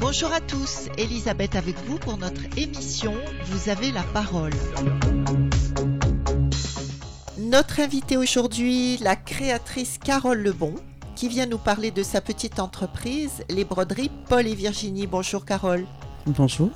[0.00, 3.14] Bonjour à tous, Elisabeth avec vous pour notre émission
[3.46, 4.52] Vous avez la parole.
[7.36, 10.76] Notre invitée aujourd'hui, la créatrice Carole Lebon,
[11.16, 15.08] qui vient nous parler de sa petite entreprise, les broderies Paul et Virginie.
[15.08, 15.84] Bonjour Carole.
[16.26, 16.70] Bonjour.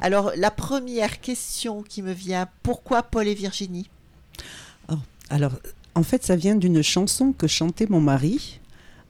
[0.00, 3.90] Alors la première question qui me vient, pourquoi Paul et Virginie?
[4.90, 4.94] Oh,
[5.28, 5.52] Alors
[5.94, 8.60] en fait ça vient d'une chanson que chantait mon mari,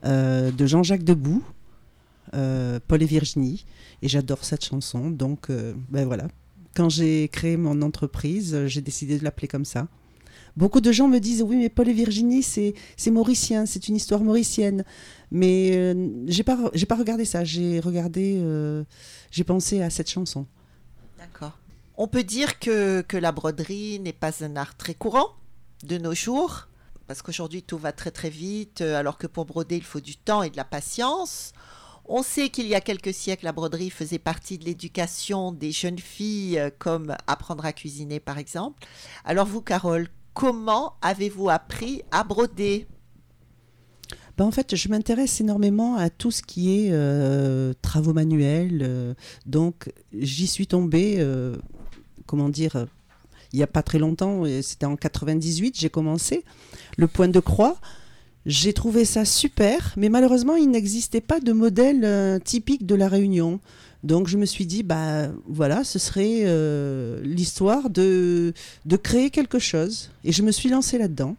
[0.04, 1.44] euh, de Jean-Jacques Debout,
[2.34, 3.66] euh, Paul et Virginie,
[4.00, 5.10] et j'adore cette chanson.
[5.10, 6.28] Donc euh, ben voilà,
[6.74, 9.88] quand j'ai créé mon entreprise, j'ai décidé de l'appeler comme ça.
[10.56, 12.74] Beaucoup de gens me disent oui, mais Paul et Virginie, c'est
[13.10, 14.84] mauricien, c'est une histoire mauricienne.
[15.30, 17.44] Mais euh, j'ai pas j'ai pas regardé ça.
[17.44, 18.42] J'ai regardé,
[19.30, 20.46] j'ai pensé à cette chanson.
[21.18, 21.58] D'accord.
[21.96, 25.30] On peut dire que, que la broderie n'est pas un art très courant
[25.83, 26.69] de nos jours,
[27.06, 30.16] parce qu'aujourd'hui tout va très très vite, euh, alors que pour broder il faut du
[30.16, 31.52] temps et de la patience.
[32.05, 35.98] On sait qu'il y a quelques siècles, la broderie faisait partie de l'éducation des jeunes
[35.98, 38.86] filles, comme apprendre à cuisiner par exemple.
[39.24, 42.86] Alors vous, Carole, comment avez-vous appris à broder?
[44.39, 48.83] Ben en fait, je m'intéresse énormément à tout ce qui est euh, travaux manuels.
[48.83, 49.14] Euh,
[49.47, 51.56] donc, j'y suis tombée, euh,
[52.27, 52.86] comment dire,
[53.53, 56.45] il n'y a pas très longtemps, c'était en 98, j'ai commencé.
[56.97, 57.78] Le point de croix,
[58.47, 63.58] j'ai trouvé ça super, mais malheureusement, il n'existait pas de modèle typique de la Réunion.
[64.05, 66.45] Donc je me suis dit, bah voilà, ce serait
[67.25, 68.52] l'histoire de,
[68.84, 70.11] de créer quelque chose.
[70.23, 71.34] Et je me suis lancée là-dedans.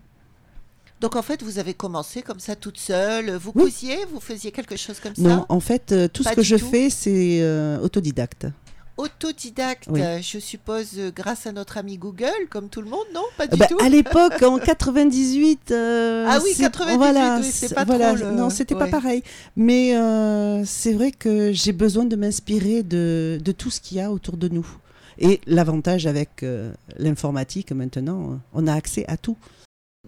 [1.00, 3.32] Donc en fait, vous avez commencé comme ça toute seule.
[3.36, 5.22] Vous cousiez, vous faisiez quelque chose comme ça?
[5.22, 8.48] Non, en fait, euh, tout ce que je fais, c'est euh, autodidacte
[9.00, 9.88] autodidacte,
[10.22, 13.24] je suppose, euh, grâce à notre ami Google, comme tout le monde, non?
[13.38, 13.78] Pas du bah, tout.
[13.82, 15.72] À l'époque, en 98.
[15.72, 17.98] Euh, ah oui, 98, voilà, c'est pas trop.
[18.34, 19.24] Non, c'était pas pareil.
[19.56, 24.02] Mais euh, c'est vrai que j'ai besoin de m'inspirer de, de, tout ce qu'il y
[24.02, 24.68] a autour de nous.
[25.18, 26.46] Et l'avantage avec
[26.98, 29.38] l'informatique maintenant, on a accès à tout.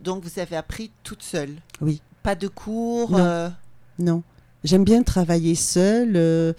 [0.01, 1.55] Donc vous avez appris toute seule?
[1.79, 2.01] Oui.
[2.23, 3.53] Pas de cours Non.
[3.99, 4.23] non.
[4.63, 6.15] J'aime bien travailler seule.
[6.15, 6.55] Ouais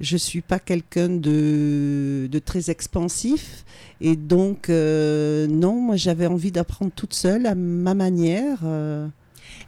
[0.00, 3.64] je suis pas quelqu'un de, de, très expansif.
[4.00, 8.58] Et donc, euh, non, moi j'avais envie d'apprendre toute seule à ma manière.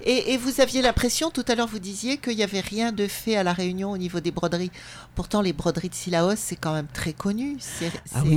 [0.04, 3.06] Et, et, vous aviez l'impression, tout à l'heure vous disiez qu'il n'y avait rien de
[3.06, 4.70] fait à La Réunion au niveau des broderies.
[5.14, 7.56] Pourtant, les broderies de Silaos, c'est quand même très connu.
[7.59, 8.34] C'est ah oui,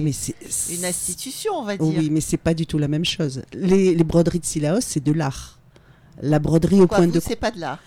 [0.71, 1.85] une institution, on va dire.
[1.85, 3.43] Oui, mais c'est pas du tout la même chose.
[3.53, 5.59] Les, les broderies de Silaos, c'est de l'art.
[6.21, 7.19] La broderie au point vous, de...
[7.19, 7.79] c'est pas de l'art?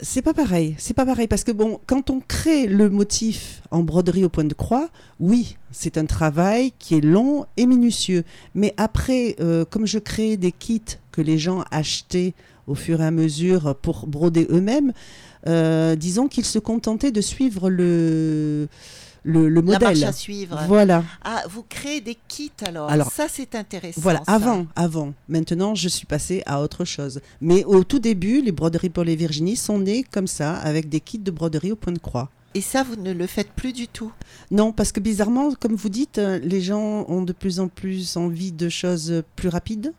[0.00, 3.82] C'est pas pareil, c'est pas pareil parce que bon, quand on crée le motif en
[3.82, 4.88] broderie au point de croix,
[5.18, 8.24] oui, c'est un travail qui est long et minutieux.
[8.54, 12.34] Mais après, euh, comme je crée des kits que les gens achetaient
[12.68, 14.92] au fur et à mesure pour broder eux-mêmes,
[15.46, 18.68] euh, disons qu'ils se contentaient de suivre le
[19.28, 19.80] le, le modèle.
[19.80, 20.58] La marche à suivre.
[20.66, 21.04] Voilà.
[21.22, 22.90] Ah, vous créez des kits alors.
[22.90, 24.00] alors ça, c'est intéressant.
[24.00, 25.12] Voilà, avant, avant.
[25.28, 27.20] Maintenant, je suis passée à autre chose.
[27.40, 31.00] Mais au tout début, les broderies pour les Virginie sont nées comme ça, avec des
[31.00, 32.30] kits de broderie au point de croix.
[32.54, 34.10] Et ça, vous ne le faites plus du tout?
[34.50, 38.16] Non, parce que bizarrement, comme vous dites, euh, les gens ont de plus en plus
[38.16, 39.92] envie de choses plus rapides.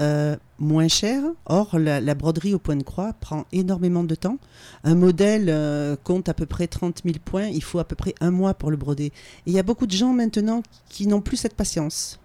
[0.00, 1.22] Euh, moins cher.
[1.46, 4.38] Or, la, broderie au point de croix prend énormément de temps.
[4.82, 7.46] Un modèle euh, compte à peu près 30 000 points.
[7.46, 9.06] Il faut à peu près un mois pour le broder.
[9.06, 9.12] Et
[9.46, 12.18] il y a beaucoup de gens maintenant qui n'ont plus cette patience.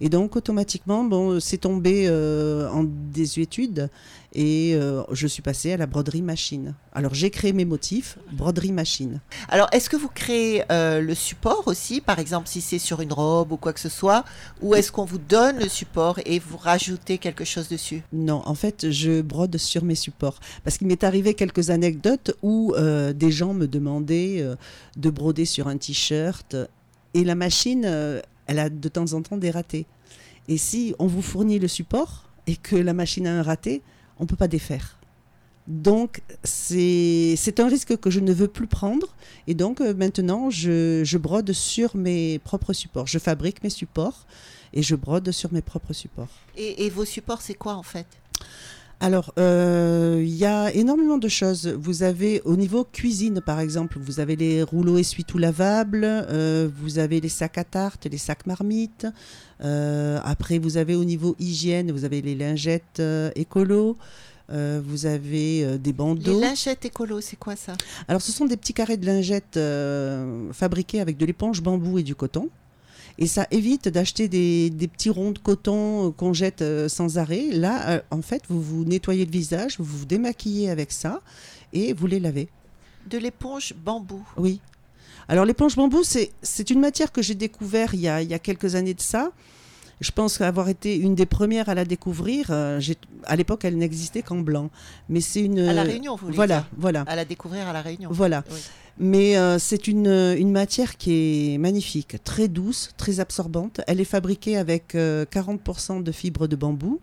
[0.00, 3.88] Et donc, automatiquement, bon, c'est tombé euh, en désuétude
[4.34, 6.74] et euh, je suis passée à la broderie machine.
[6.92, 9.20] Alors, j'ai créé mes motifs, broderie machine.
[9.48, 13.14] Alors, est-ce que vous créez euh, le support aussi, par exemple, si c'est sur une
[13.14, 14.26] robe ou quoi que ce soit,
[14.60, 18.02] ou est-ce qu'on vous donne le support et vous rajoutez quelque chose dessus?
[18.12, 20.40] Non, en fait, je brode sur mes supports.
[20.62, 22.74] Parce qu'il m'est arrivé quelques anecdotes où
[23.14, 24.44] des gens me demandaient
[24.96, 26.56] de broder sur un t-shirt
[27.14, 29.86] et la machine elle a de temps en temps des ratés.
[30.48, 33.82] Et si on vous fournit le support et que la machine a un raté,
[34.18, 34.98] on ne peut pas défaire.
[35.66, 39.08] Donc, c'est un risque que je ne veux plus prendre.
[39.48, 43.08] Et donc, euh, maintenant, je, brode sur mes propres supports.
[43.08, 44.26] Je fabrique mes supports
[44.72, 46.28] et je brode sur mes propres supports.
[46.56, 48.06] Et vos supports, c'est quoi en fait?
[48.98, 51.66] Alors, euh, il y a énormément de choses.
[51.68, 56.98] Vous avez au niveau cuisine, par exemple, vous avez les rouleaux essuie-tout lavables, euh, vous
[56.98, 59.06] avez les sacs à tarte, les sacs marmites.
[59.62, 63.02] Euh, après, vous avez au niveau hygiène, vous avez les lingettes
[63.34, 63.96] écolo.
[64.50, 66.40] euh, vous avez euh, des Les bandeaux.
[66.40, 67.74] lingettes écolo, c'est quoi ça?
[68.08, 72.02] Alors, ce sont des petits carrés de lingettes euh, fabriqués avec de l'éponge bambou et
[72.02, 72.48] du coton.
[73.18, 77.16] Et ça évite d'acheter des, des petits ronds de coton euh, qu'on jette euh, sans
[77.18, 77.46] arrêt.
[77.50, 81.22] Là, euh, en fait, vous vous nettoyez le visage, vous vous démaquillez avec ça
[81.72, 82.48] et vous les lavez.
[83.08, 84.22] De l'éponge bambou.
[84.36, 84.60] Oui.
[85.28, 88.38] Alors l'éponge bambou, c'est une matière que j'ai découvert il y, a, il y a
[88.38, 89.30] quelques années de ça.
[90.00, 92.50] Je pense avoir été une des premières à la découvrir.
[92.50, 94.68] À l'époque, elle n'existait qu'en blanc.
[95.08, 95.58] Mais c'est une.
[95.60, 98.10] À la Réunion, vous voulez Voilà, dire voilà, À la découvrir à la Réunion.
[98.12, 98.44] voilà.
[98.50, 98.58] Oui.
[98.98, 100.06] Mais euh, c'est une,
[100.38, 103.80] une matière qui est magnifique, très douce, très absorbante.
[103.86, 107.00] Elle est fabriquée avec euh, 40% de fibres de bambou,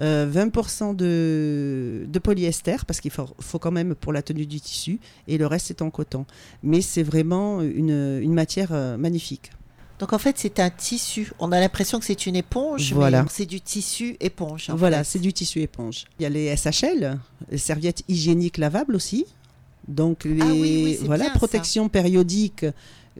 [0.00, 4.58] euh, 20% de, de polyester, parce qu'il faut, faut quand même pour la tenue du
[4.60, 6.24] tissu, et le reste est en coton.
[6.62, 9.50] Mais c'est vraiment une, une matière euh, magnifique.
[9.98, 11.30] Donc en fait, c'est un tissu.
[11.38, 13.22] On a l'impression que c'est une éponge, Voilà.
[13.22, 14.70] mais c'est du tissu éponge.
[14.70, 16.06] Voilà, c'est du tissu éponge.
[16.18, 17.18] Il y a les SHL,
[17.50, 19.26] les serviettes hygiéniques lavables aussi.
[19.88, 21.38] Donc les Ah oui, oui, c'est voilà, bien, ça.
[21.38, 22.64] protection périodique.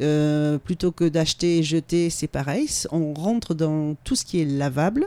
[0.00, 2.68] euh, plutôt que d'acheter et jeter, c'est pareil.
[2.92, 5.06] On rentre dans tout ce qui est lavable.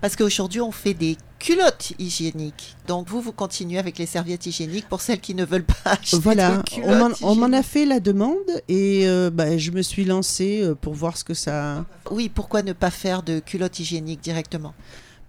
[0.00, 2.74] Parce qu'aujourd'hui, on fait des culottes hygiéniques.
[2.88, 6.16] Donc vous, vous continuez avec les serviettes hygiéniques pour celles qui ne veulent pas acheter
[6.18, 9.70] Voilà, de culottes on m'en- on m'en a fait la demande et euh, bah, je
[9.70, 11.84] me suis lancée euh, pour voir ce que ça.
[12.10, 14.74] Oui, pourquoi ne pas faire de culottes hygiéniques directement?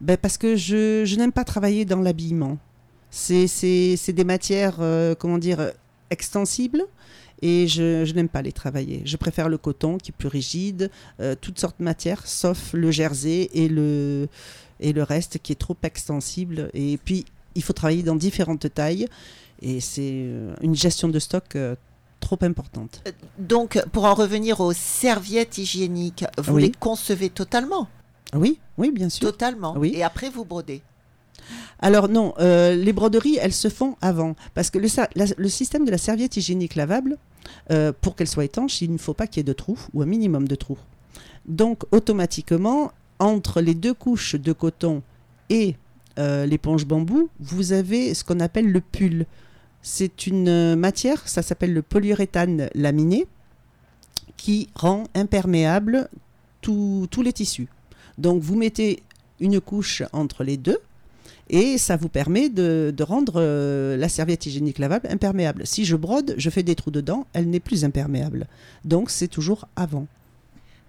[0.02, 2.58] Ben, parce que je, je n'aime pas travailler dans l'habillement.
[3.16, 5.72] C'est des matières, euh, comment dire,
[6.10, 6.84] extensibles.
[7.44, 9.02] Et je, je n'aime pas les travailler.
[9.06, 10.90] Je préfère le coton qui est plus rigide,
[11.20, 14.30] euh, toutes sortes de matières, sauf le jersey et le,
[14.80, 16.70] et le reste qui est trop extensible.
[16.74, 17.26] Et puis,
[17.56, 19.08] il faut travailler dans différentes tailles.
[19.62, 21.76] Et c'est euh, une gestion de stock euh,
[22.22, 23.04] trop importante.
[23.38, 26.62] Donc, pour en revenir aux serviettes hygiéniques, vous Oui.
[26.64, 27.90] les concevez totalement?
[28.34, 29.30] Oui, oui, bien sûr.
[29.30, 29.76] Totalement.
[29.78, 29.92] Oui.
[29.94, 30.82] Et après, vous brodez?
[31.80, 34.36] Alors non, euh, les broderies, elles se font avant.
[34.54, 37.18] Parce que le, système de la serviette hygiénique lavable,
[37.72, 40.02] euh, pour qu'elle soit étanche, il ne faut pas qu'il y ait de trous, ou
[40.02, 40.78] un minimum de trous.
[41.46, 45.02] Donc automatiquement, entre les deux couches de coton
[45.50, 45.76] et
[46.20, 49.26] euh, l'éponge bambou, vous avez ce qu'on appelle le pull.
[49.82, 53.28] C'est une matière, ça s'appelle le polyuréthane laminé,
[54.38, 56.08] qui rend imperméable
[56.62, 57.68] tous les tissus.
[58.18, 59.04] Donc vous mettez
[59.42, 60.78] une couche entre les deux,
[61.50, 65.66] et ça vous permet de, de rendre euh, la serviette hygiénique lavable imperméable.
[65.66, 68.48] Si je brode, je fais des trous dedans, elle n'est plus imperméable.
[68.86, 70.08] Donc c'est toujours avant.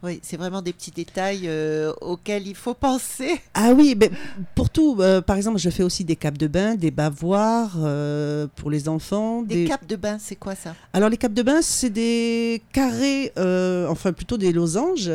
[0.02, 3.40] Oui, c'est vraiment des petits détails euh, auxquels il faut penser.
[3.54, 4.10] Ah oui, mais
[4.54, 8.46] pour tout, euh, par exemple, je fais aussi des capes de bain, des bavoirs euh,
[8.54, 9.40] pour les enfants.
[9.40, 10.74] Des capes de bain, c'est quoi ça?
[10.92, 13.32] Alors les capes de bain, c'est des carrés,
[13.88, 15.10] enfin plutôt des losanges,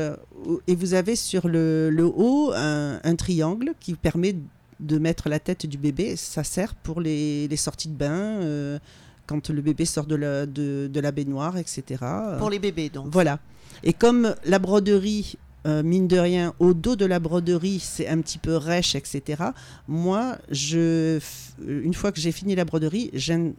[0.65, 4.37] et vous avez sur le, le haut un, un triangle qui permet
[4.79, 6.15] de mettre la tête du bébé.
[6.15, 8.11] Ça sert pour les, les sorties de bain,
[8.41, 8.79] euh,
[9.27, 12.03] quand le bébé sort de la, de, de la baignoire, etc.
[12.39, 13.07] Pour les bébés, donc.
[13.11, 13.39] Voilà.
[13.83, 15.37] Et comme la broderie,
[15.67, 19.43] euh, mine de rien, au dos de la broderie, c'est un petit peu rêche, etc.
[19.87, 21.19] Moi, je,
[21.67, 23.51] une fois que j'ai fini la broderie, j'in-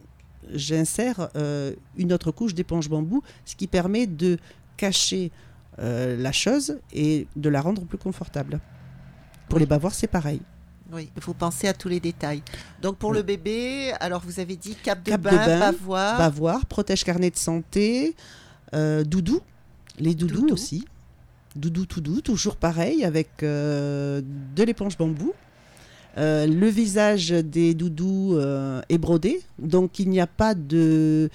[0.53, 4.37] j'insère euh, une autre couche d'éponge bambou, ce qui permet de
[4.77, 5.31] cacher
[5.79, 8.59] euh, la chose et de la rendre plus confortable.
[9.47, 10.41] Pour les bavoirs, c'est pareil.
[10.93, 12.41] Oui, vous pensez à tous les détails.
[12.81, 13.17] Donc pour Oui.
[13.17, 16.17] le bébé, alors vous avez dit cape de bain, bavoir.
[16.17, 18.15] Bavoir, protège carnet de santé,
[18.73, 19.39] euh, doudou,
[19.99, 20.53] les doudous Doudou.
[20.53, 20.85] aussi.
[21.55, 24.21] Doudou tout doux, toujours pareil, avec euh,
[24.55, 25.33] de l'éponge bambou.
[26.17, 28.37] Euh, le visage des doudous
[28.89, 31.29] est brodé, donc il n'y a pas de,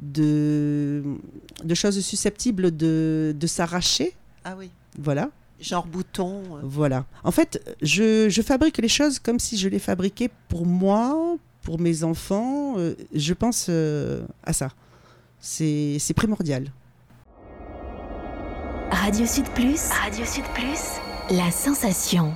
[0.00, 1.02] de,
[1.64, 4.12] de choses susceptibles de, de s'arracher.
[4.44, 5.30] Ah oui, Voilà,
[5.62, 6.42] genre bouton.
[6.56, 6.60] euh.
[6.62, 7.04] voilà.
[7.24, 11.78] En fait, je, je fabrique les choses comme si je les fabriquais pour moi, pour
[11.80, 12.74] mes enfants.
[12.78, 14.70] euh, je pense euh, à ça.
[15.40, 16.70] C'est c'est primordial.
[18.90, 19.88] Radio Sud Plus.
[19.90, 20.80] Radio Sud Plus.
[21.30, 22.34] La sensation.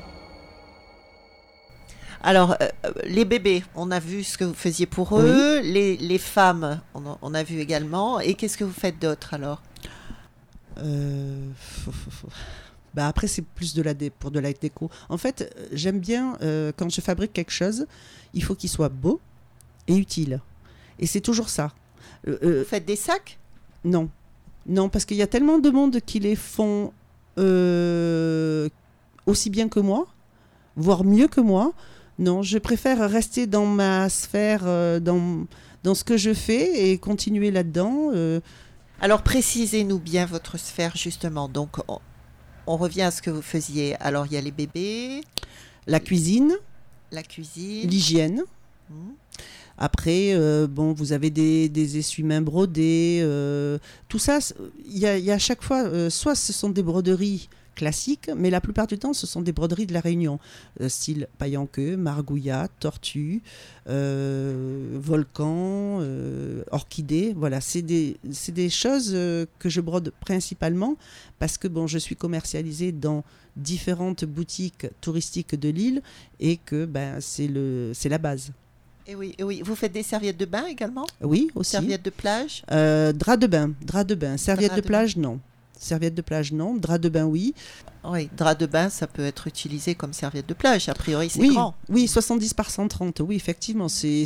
[2.23, 2.69] Alors, euh,
[3.05, 5.61] les bébés, on a vu ce que vous faisiez pour eux.
[5.63, 8.19] Les, les femmes, on a, on a vu également.
[8.19, 9.63] Et qu'est-ce que vous faites d'autre alors?
[12.97, 14.91] Bah après, c'est plus de la dé- pour de la déco.
[15.11, 17.87] En fait, euh, j'aime bien euh, quand je fabrique quelque chose,
[18.33, 19.21] il faut qu'il soit beau
[19.87, 20.41] et utile.
[20.99, 21.73] Et c'est toujours ça.
[22.27, 23.39] Euh, euh, Vous faites des sacs?
[23.85, 24.09] Non,
[24.67, 26.93] non, parce qu'il y a tellement de monde qui les font
[27.39, 28.69] euh,
[29.27, 30.07] aussi bien que moi,
[30.77, 31.73] voire mieux que moi.
[32.19, 35.47] Non, je préfère rester dans ma sphère, euh, dans,
[35.85, 38.11] dans ce que je fais et continuer là-dedans.
[38.15, 38.41] euh,
[39.03, 41.47] Alors précisez-nous bien votre sphère justement.
[41.51, 41.99] Donc on,
[42.67, 43.97] on revient à ce que vous faisiez.
[44.01, 45.23] Alors il y a les bébés,
[45.87, 46.53] la cuisine,
[47.13, 47.89] La cuisine.
[47.89, 48.43] l'hygiène.
[48.91, 49.15] Mhm.
[49.79, 54.39] Après, euh, bon, vous avez des, des essuie-mains brodés, euh, tout ça.
[54.87, 58.51] Il y y a à chaque fois, euh, soit ce sont des broderies classiques, mais
[58.51, 60.41] la plupart du temps, ce sont des broderies de la Réunion,
[60.81, 61.29] euh, style
[61.73, 63.43] queue, margouillat, tortue,
[63.89, 67.35] euh, volcan, euh, orchidée.
[67.37, 68.17] Voilà, c'est des,
[68.49, 69.13] des choses
[69.61, 70.97] que je brode principalement
[71.39, 73.23] parce que bon, je suis commercialisée dans
[73.57, 76.03] différentes boutiques touristiques de l'île
[76.41, 78.51] et que ben, c'est la base.
[79.09, 79.63] Et oui, et oui.
[79.65, 81.07] Vous faites des serviettes de bain également?
[81.21, 81.71] Oui, aussi.
[81.71, 82.65] Serviettes de plage?
[82.73, 84.37] Euh, drap de bain, drap de bain.
[84.37, 85.39] Serviette Drap de de plage, non.
[85.79, 86.75] Serviette de plage, non.
[86.75, 87.55] Drap de bain, oui.
[88.05, 90.89] Oui, drap de bain, ça peut être utilisé comme serviette de plage.
[90.89, 91.75] A priori, c'est Oui, grand.
[91.89, 93.21] oui, 70 par 130.
[93.21, 94.25] Oui, effectivement, c'est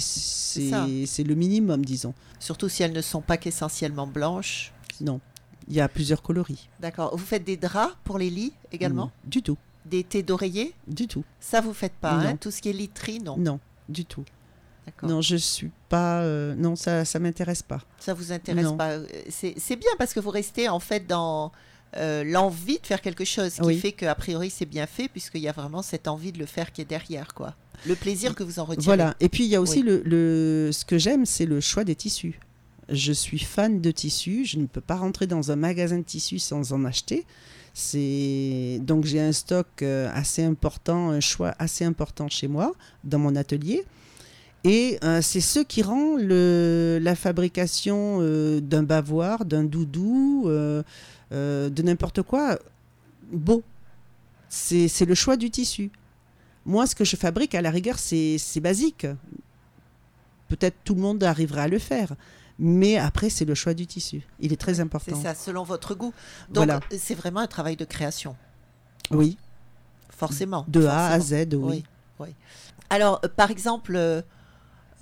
[0.58, 2.14] le minimum, disons.
[2.38, 4.72] Surtout si elles ne sont pas qu'essentiellement blanches.
[5.00, 5.20] Non,
[5.68, 6.68] il y a plusieurs coloris.
[6.80, 7.16] D'accord.
[7.16, 10.74] Vous faites des draps pour les lits également Du tout, Des thés d'oreiller?
[10.86, 11.24] Du tout.
[11.40, 12.12] Ça, vous faites pas.
[12.12, 12.36] hein.
[12.36, 13.36] Tout ce qui est literie, non.
[13.38, 14.24] Non, du tout.
[15.02, 16.20] Non, je suis pas.
[16.22, 17.80] euh, non, ça, ça m'intéresse pas.
[17.98, 18.76] Ça vous intéresse Non.
[18.76, 18.98] pas.
[19.28, 21.52] C'est c'est bien parce que vous restez en fait dans
[21.96, 23.78] euh, l'envie de faire quelque chose qui Oui.
[23.78, 26.72] fait qu'a priori c'est bien fait puisqu'il y a vraiment cette envie de le faire
[26.72, 27.54] qui est derrière quoi.
[27.86, 28.84] Le plaisir que vous en retirez.
[28.84, 29.14] Voilà.
[29.20, 29.84] Et puis il y a aussi Oui.
[29.84, 32.38] le, le- ce que j'aime, c'est le choix des tissus.
[32.90, 34.44] Je suis fan de tissus.
[34.44, 37.24] Je ne peux pas rentrer dans un magasin de tissus sans en acheter.
[37.72, 42.72] C'est donc j'ai un stock euh, assez important, un choix assez important chez moi
[43.04, 43.84] dans mon atelier.
[44.64, 50.82] Et euh, c'est ce qui rend le, la fabrication euh, d'un bavoir, d'un doudou, euh,
[51.30, 52.58] de n'importe quoi
[53.32, 53.62] beau.
[54.48, 55.90] C'est c'est le choix du tissu.
[56.66, 59.06] Moi, ce que je fabrique, à la rigueur, c'est c'est basique.
[60.48, 62.14] Peut-être tout le monde arrivera à le faire.
[62.58, 64.20] Mais après, c'est le choix du tissu.
[64.40, 65.22] Il est très C'est important.
[65.22, 66.12] ça, selon votre goût.
[66.50, 66.80] Donc Voilà.
[66.98, 68.36] c'est vraiment un travail de création,
[69.10, 69.38] Oui,
[70.10, 70.66] forcément.
[70.68, 71.20] de A à.
[71.20, 71.58] Z, oui.
[71.62, 71.84] Oui,
[72.18, 72.28] oui.
[72.90, 74.22] Alors, par exemple,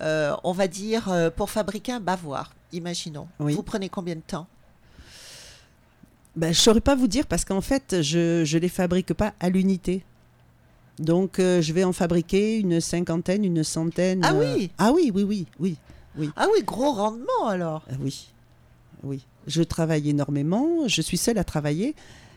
[0.01, 3.27] euh, on va dire euh, pour fabriquer un bavoir, imaginons.
[3.39, 3.53] Oui.
[3.53, 4.47] Vous prenez combien de temps?
[6.35, 9.33] Ben, je ne saurais pas vous dire parce qu'en fait, je ne les fabrique pas
[9.39, 10.03] à l'unité.
[10.99, 14.21] Donc, euh, je vais en fabriquer une cinquantaine, une centaine.
[14.23, 15.77] Ah euh, oui Ah oui, oui, oui, oui.
[16.35, 17.83] Ah oui, gros rendement alors.
[17.89, 18.27] Ah oui,
[19.03, 19.25] oui.
[19.47, 20.87] Je travaille énormément.
[20.87, 21.95] Je suis seule à travailler.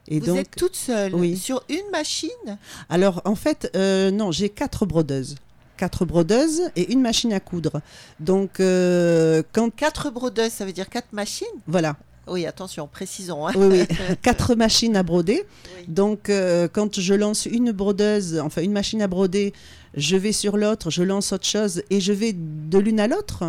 [0.09, 1.37] Et vous donc, êtes toute seule oui.
[1.37, 2.59] sur une machine?
[2.89, 5.37] Alors, en fait, euh, non, j'ai quatre brodeuses.
[5.77, 7.81] Quatre brodeuses et une machine à coudre.
[8.21, 9.75] Donc, euh, quand.
[9.75, 11.47] Quatre brodeuses, ça veut dire quatre machines?
[11.67, 11.97] Voilà,
[12.29, 13.47] Oui, attention, précisons.
[13.49, 13.53] hein.
[13.57, 13.97] oui, oui.
[14.23, 15.45] quatre machines à broder.
[15.79, 15.85] Oui.
[15.89, 19.53] Donc, euh, quand je lance une brodeuse, enfin une machine à broder,
[19.95, 23.43] je vais sur l'autre, je lance autre chose et je vais de l'une à l'autre.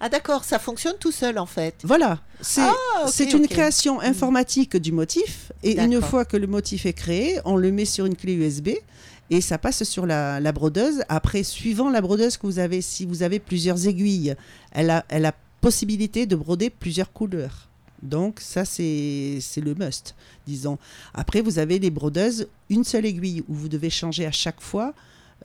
[0.00, 1.74] Ah d'accord, ça fonctionne tout seul en fait.
[1.82, 5.50] Voilà, c'est Ah, une création informatique du motif.
[5.64, 8.68] Et une fois que le motif est créé, on le met sur une clé USB
[9.30, 11.02] et ça passe sur la, la brodeuse.
[11.08, 14.34] Après, suivant la brodeuse que vous avez, si vous avez plusieurs aiguilles,
[14.72, 17.68] elle a, elle a possibilité de broder plusieurs couleurs.
[18.02, 20.14] Donc ça, c'est le must,
[20.46, 20.78] disons.
[21.14, 24.94] Après, vous avez les brodeuses, une seule aiguille où vous devez changer à chaque fois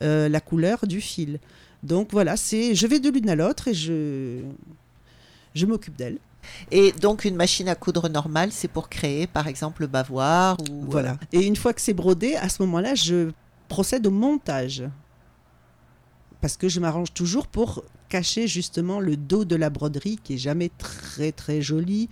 [0.02, 1.40] euh, la couleur du fil.
[1.82, 4.40] Donc voilà, c'est je vais de l'une à l'autre et je,
[5.54, 6.18] je m'occupe d'elle.
[6.70, 10.84] Et donc une machine à coudre normale, c'est pour créer par exemple le bavoir ou
[10.88, 11.18] Voilà.
[11.32, 13.30] Et une fois que c'est brodé, à ce moment-là, je
[13.68, 14.84] procède au montage.
[16.40, 20.38] Parce que je m'arrange toujours pour cacher justement le dos de la broderie qui est
[20.38, 22.08] jamais très très joli.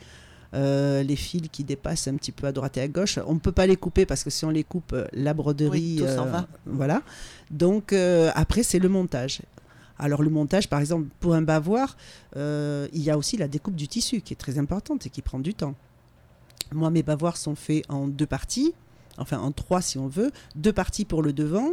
[0.54, 3.38] Euh, les fils qui dépassent un petit peu à droite et à gauche, on ne
[3.38, 6.14] peut pas les couper parce que si on les coupe, euh, la broderie, Oui, tout
[6.14, 6.46] s'en euh, va.
[6.66, 7.02] voilà.
[7.50, 9.40] Donc euh, après c'est le montage.
[9.98, 11.96] Alors le montage, par exemple, pour un bavoir,
[12.34, 15.38] il y a aussi la découpe du tissu qui est très importante et qui prend
[15.38, 15.74] du temps.
[16.72, 18.74] Moi, mes bavoirs sont faits en deux parties,
[19.18, 20.30] enfin en trois si on veut.
[20.54, 21.70] Deux parties pour le devant,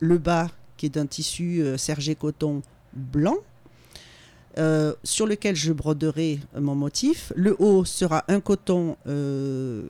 [0.00, 2.62] le bas qui est d'un tissu euh, sergé coton
[2.94, 3.36] blanc,
[4.58, 7.32] euh, sur lequel je broderai mon motif.
[7.36, 9.82] Le haut sera un coton euh,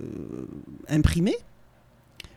[0.88, 1.34] imprimé.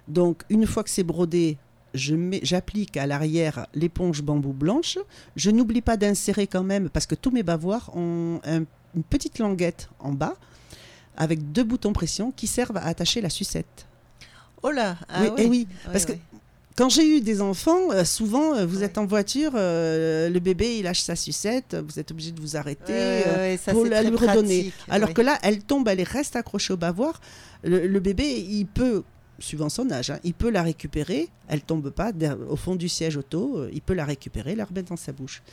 [0.07, 1.57] Donc une fois que c'est brodé,
[1.93, 4.97] j'applique à l'arrière l'éponge bambou blanche.
[5.35, 9.39] Je n'oublie pas d'insérer quand même, parce que tous mes bavoirs ont un- une petite
[9.39, 10.35] languette en bas
[11.17, 13.87] avec deux boutons pression qui servent à attacher la sucette.
[14.63, 15.41] Oh là, ah oui, oui.
[15.43, 16.13] et oui, Oui, parce que
[16.75, 18.85] quand j'ai eu des enfants, euh, souvent euh, vous Ouais.
[18.85, 22.57] êtes en voiture, euh, le bébé il lâche sa sucette, vous êtes obligé de vous
[22.57, 22.91] arrêter.
[22.93, 24.71] Ouais, ouais, ça, pour la lui redonner.
[24.71, 27.21] pratique, alors que là, elle tombe, elle reste accrochée au bavoir.
[27.63, 29.03] Le, le bébé, il peut,
[29.39, 31.29] suivant son âge, hein, il peut la récupérer.
[31.47, 32.11] Elle tombe pas
[32.49, 33.65] au fond du siège auto.
[33.71, 35.43] il peut la récupérer, la remettre dans sa bouche.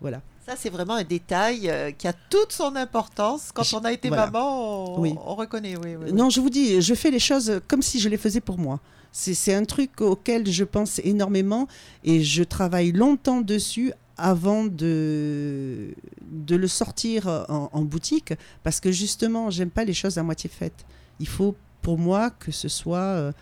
[0.00, 0.20] Voilà.
[0.46, 3.50] Ça, c'est vraiment un détail euh, qui a toute son importance.
[3.52, 4.26] Quand Je- on a été voilà.
[4.26, 5.14] maman, on, Oui.
[5.24, 5.76] on reconnaît.
[5.76, 6.12] Oui, oui, oui.
[6.12, 8.80] Non, je vous dis, je fais les choses comme si je les faisais pour moi.
[9.10, 11.66] C'est c'est un truc auquel je pense énormément
[12.02, 15.94] et je travaille longtemps dessus avant de,
[16.30, 20.50] de le sortir en, en boutique parce que justement, j'aime pas les choses à moitié
[20.52, 20.84] faites.
[21.20, 22.98] Il faut pour moi que ce soit...
[22.98, 23.32] euh,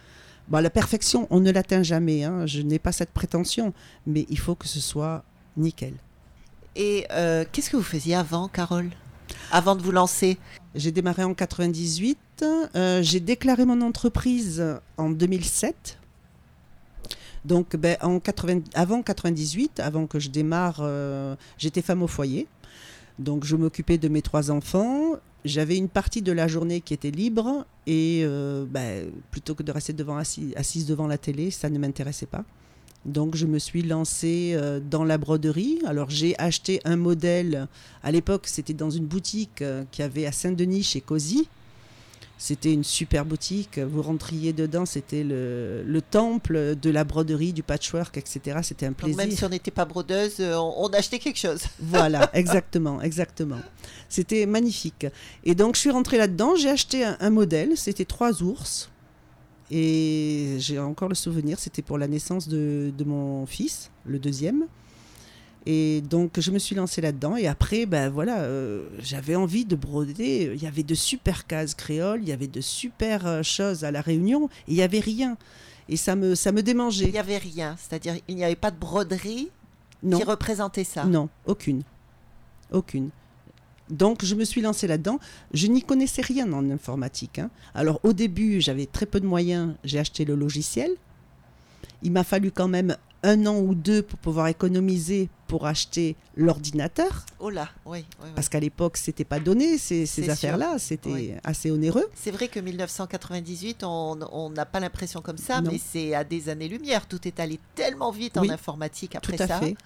[0.48, 3.72] bon, la perfection, on ne l'atteint jamais, hein, je n'ai pas cette prétention,
[4.06, 5.24] mais il faut que ce soit
[5.56, 5.94] nickel.
[6.76, 8.90] Et euh, qu'est-ce que vous faisiez avant, Carole?
[9.50, 10.38] Avant de vous lancer?
[10.74, 12.18] J'ai démarré en 98.
[12.74, 14.64] euh, j'ai déclaré mon entreprise
[14.96, 15.98] en 2007.
[17.44, 22.46] Donc, ben, en 80 avant 98, avant que je démarre, euh, j'étais femme au foyer.
[23.18, 25.16] Donc, je m'occupais de mes trois enfants.
[25.44, 28.24] J'avais une partie de la journée qui était libre et
[28.70, 32.44] ben, plutôt que de rester devant assis- assise devant la télé, ça ne m'intéressait pas.
[33.04, 35.80] Donc je me suis lancée euh, dans la broderie.
[35.86, 37.66] Alors j'ai acheté un modèle.
[38.02, 41.48] À l'époque, c'était dans une boutique euh, qui avait à Saint-Denis chez Cozy.
[42.38, 43.78] C'était une super boutique.
[43.78, 48.58] Vous rentriez dedans, c'était le, le temple de la broderie, du patchwork, etc.
[48.62, 49.16] C'était un Donc, plaisir.
[49.16, 51.62] Même si on n'était pas brodeuse, euh, on, on achetait quelque chose.
[51.78, 53.60] Voilà, exactement, exactement.
[54.08, 55.06] C'était magnifique.
[55.44, 58.90] Et donc, je suis rentrée là-dedans, j'ai acheté un, un modèle, c'était trois ours.
[59.70, 64.66] Et j'ai encore le souvenir, c'était pour la naissance de, de mon fils, le deuxième.
[65.64, 67.36] Et donc, je me suis lancée là-dedans.
[67.36, 70.52] Et après, ben voilà, euh, j'avais envie de broder.
[70.54, 73.90] Il y avait de super cases créoles, il y avait de super euh, choses à
[73.92, 75.36] La Réunion, et il n'y avait rien.
[75.88, 77.10] Et ça me, ça me Il démangeait.
[77.10, 77.76] n'y avait rien.
[77.78, 79.50] C'est-à-dire, il n'y avait pas de broderie
[80.02, 80.18] Non.
[80.18, 81.04] qui représentait ça.
[81.04, 81.82] Non, aucune.
[82.72, 83.10] Aucune.
[83.90, 85.18] Donc, je me suis lancée là-dedans.
[85.52, 87.38] Je n'y connaissais rien en informatique.
[87.38, 87.50] hein.
[87.74, 89.74] Alors, au début, j'avais très peu de moyens.
[89.84, 90.90] J'ai acheté le logiciel.
[92.02, 97.24] Il m'a fallu quand même un an ou deux pour pouvoir économiser pour acheter l'ordinateur.
[97.38, 97.98] Oh là, oui.
[97.98, 98.30] oui, oui.
[98.34, 100.78] Parce qu'à l'époque, c'était pas donné, ces, affaires-là.
[100.78, 101.32] C'était Oui.
[101.44, 102.06] assez onéreux.
[102.16, 105.70] C'est vrai que 1998, on n'a pas l'impression comme ça, Non.
[105.70, 107.06] mais c'est à des années-lumière.
[107.06, 109.58] Tout est allé tellement vite en informatique après tout à ça.
[109.60, 109.76] fait.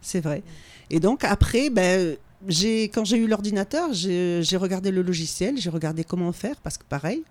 [0.00, 0.42] C'est vrai.
[0.88, 6.32] Et donc après, ben, quand j'ai eu l'ordinateur, j'ai, regardé le logiciel, j'ai regardé comment
[6.32, 7.22] faire, parce que pareil,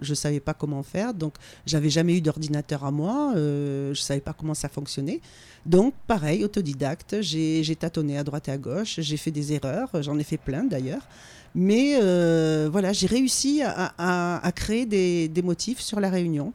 [0.00, 1.34] je ne savais pas comment faire, donc
[1.66, 5.20] j'avais jamais eu d'ordinateur à moi, euh, je ne savais pas comment ça fonctionnait.
[5.66, 10.18] Donc pareil, autodidacte, j'ai, tâtonné à droite et à gauche, j'ai fait des erreurs, j'en
[10.18, 11.06] ai fait plein d'ailleurs.
[11.54, 16.52] Mais euh, voilà, j'ai réussi à, créer des, motifs sur la réunion.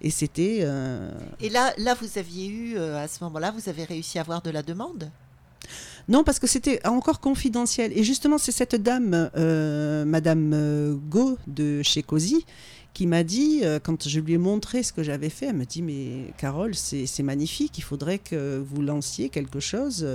[0.00, 0.60] Et c'était...
[0.62, 4.42] euh, Et là, là, vous aviez eu, à ce moment-là, vous avez réussi à avoir
[4.42, 5.10] de la demande?
[6.08, 7.92] Non, parce que c'était encore confidentiel.
[7.96, 12.44] Et justement, c'est cette dame, euh, Madame euh, Go de chez Cozy,
[12.92, 15.64] qui m'a dit, euh, quand je lui ai montré ce que j'avais fait, elle me
[15.64, 20.06] dit, mais Carole, c'est magnifique, il faudrait que vous lanciez quelque chose.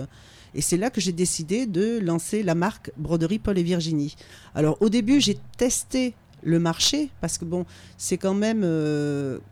[0.53, 4.15] Et c'est là que j'ai décidé de lancer la marque Broderie Paul et Virginie.
[4.55, 7.65] Alors au début, j'ai testé le marché, parce que bon,
[7.97, 8.61] c'est quand même,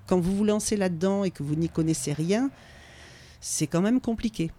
[0.08, 2.52] quand vous vous lancez là-dedans et que vous n'y connaissez rien,
[3.42, 4.52] c'est quand même compliqué.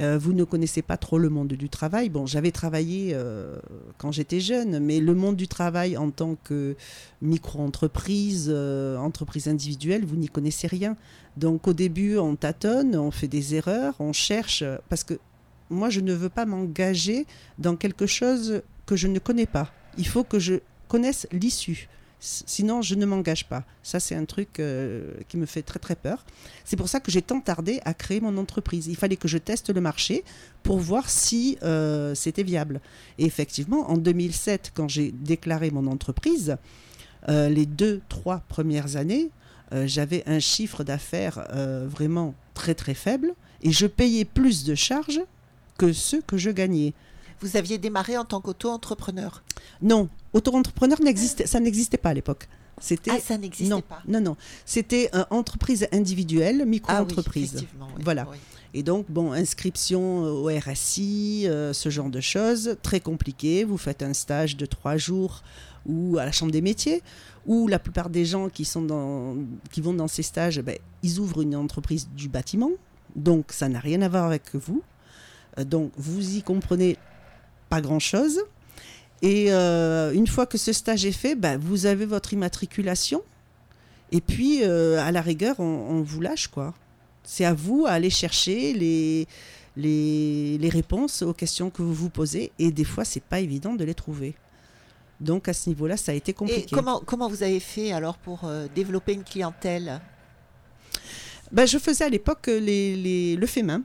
[0.00, 2.08] Euh, vous ne connaissez pas trop le monde du travail.
[2.08, 3.56] Bon, j'avais travaillé euh,
[3.98, 6.76] quand j'étais jeune, mais le monde du travail en tant que
[7.20, 10.96] micro-entreprise, euh, entreprise individuelle, vous n'y connaissez rien.
[11.36, 15.18] Donc au début, on tâtonne, on fait des erreurs, on cherche, parce que
[15.68, 17.26] moi, je ne veux pas m'engager
[17.58, 19.72] dans quelque chose que je ne connais pas.
[19.98, 20.56] Il faut que je
[20.88, 21.88] connaisse l'issue.
[22.24, 23.64] Sinon, je ne m'engage pas.
[23.82, 26.24] Ça, c'est un truc euh, qui me fait très très peur.
[26.64, 28.86] C'est pour ça que j'ai tant tardé à créer mon entreprise.
[28.86, 30.22] Il fallait que je teste le marché
[30.62, 32.80] pour voir si euh, c'était viable.
[33.18, 36.58] Et effectivement, en 2007, quand j'ai déclaré mon entreprise,
[37.28, 39.30] euh, les deux, trois premières années,
[39.86, 41.46] j'avais un chiffre d'affaires
[41.86, 43.32] vraiment très très faible
[43.62, 45.22] et je payais plus de charges
[45.78, 46.92] que ceux que je gagnais.
[47.42, 49.42] Vous aviez démarré en tant qu'auto-entrepreneur.
[49.82, 52.48] Non, auto-entrepreneur n'existait, ça n'existait pas à l'époque.
[52.80, 54.02] C'était Ah, ça n'existait non, pas.
[54.08, 54.36] non, non.
[54.64, 57.66] C'était euh, entreprise individuelle, Ah oui, micro-entreprise.
[57.78, 58.26] oui, Voilà.
[58.30, 58.38] oui.
[58.74, 63.64] Et donc, bon, inscription au RSI, euh, ce genre de choses, très compliqué.
[63.64, 65.42] Vous faites un stage de trois jours
[65.84, 67.02] ou à la Chambre des métiers,
[67.46, 69.36] où la plupart des gens qui, sont dans,
[69.72, 72.70] qui vont dans ces stages, ben, ils ouvrent une entreprise du bâtiment.
[73.14, 74.82] Donc, ça n'a rien à voir avec vous.
[75.58, 76.96] Euh, donc, vous y comprenez
[77.72, 78.38] pas grand-chose.
[79.22, 83.22] Et euh, une fois que ce stage est fait, ben, vous avez votre immatriculation.
[84.10, 85.64] Et puis, euh, à la rigueur, on,
[85.96, 86.74] on vous lâche, quoi.
[87.24, 89.26] C'est à vous à aller chercher les,
[89.76, 92.52] les, les réponses aux questions que vous vous posez.
[92.58, 94.34] Et des fois, c'est pas évident de les trouver.
[95.20, 96.66] Donc, à ce niveau-là, ça a été Et compliqué.
[96.76, 100.00] comment, comment vous avez fait alors pour euh, développer une clientèle?
[101.52, 103.82] Ben, je faisais à l'époque les, les- le fait main.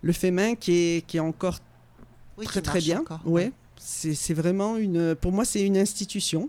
[0.00, 1.58] Le fait main qui est, qui est encore
[2.38, 3.00] Oui, très très bien.
[3.00, 3.20] encore.
[3.24, 3.52] Ouais.
[3.78, 5.14] C'est c'est vraiment une.
[5.14, 6.48] Pour moi, c'est une institution.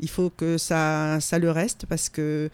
[0.00, 2.50] Il faut que ça, ça le reste parce que.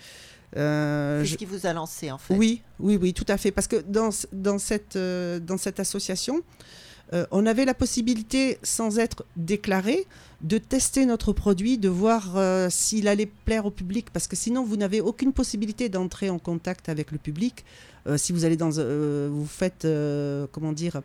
[0.56, 2.34] euh, C'est je- ce qui vous a lancé en fait.
[2.34, 3.50] Oui, oui, oui, tout à fait.
[3.50, 6.40] Parce que dans, dans, cette, euh, dans cette association,
[7.12, 10.06] euh, on avait la possibilité, sans être déclaré,
[10.42, 14.10] de tester notre produit, de voir euh, s'il allait plaire au public.
[14.12, 17.64] Parce que sinon, vous n'avez aucune possibilité d'entrer en contact avec le public.
[18.06, 21.02] Euh, si vous allez dans, euh, vous faites, euh, comment dire,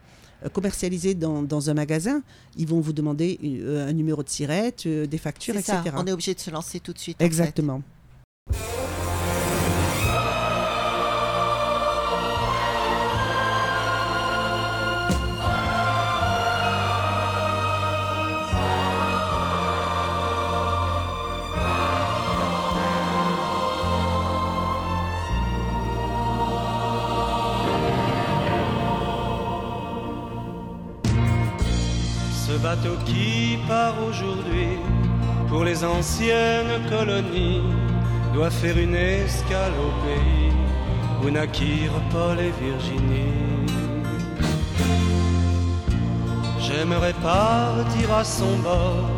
[0.53, 2.21] commercialiser dans, dans un magasin,
[2.55, 5.79] ils vont vous demander un numéro de sirette, des factures, etc.
[5.83, 5.93] ça.
[5.97, 7.17] On est obligé de se lancer tout de suite.
[7.19, 8.84] en fait.
[33.05, 34.77] Qui part aujourd'hui
[35.47, 37.61] pour les anciennes colonies
[38.33, 40.51] doit faire une escale au pays
[41.23, 43.65] où naquirent Paul et Virginie.
[46.59, 49.09] J'aimerais partir à son bord,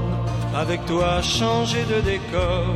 [0.55, 2.75] avec toi changer de décor,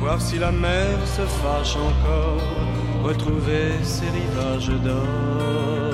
[0.00, 2.42] voir si la mer se fâche encore,
[3.02, 5.91] retrouver ses rivages d'or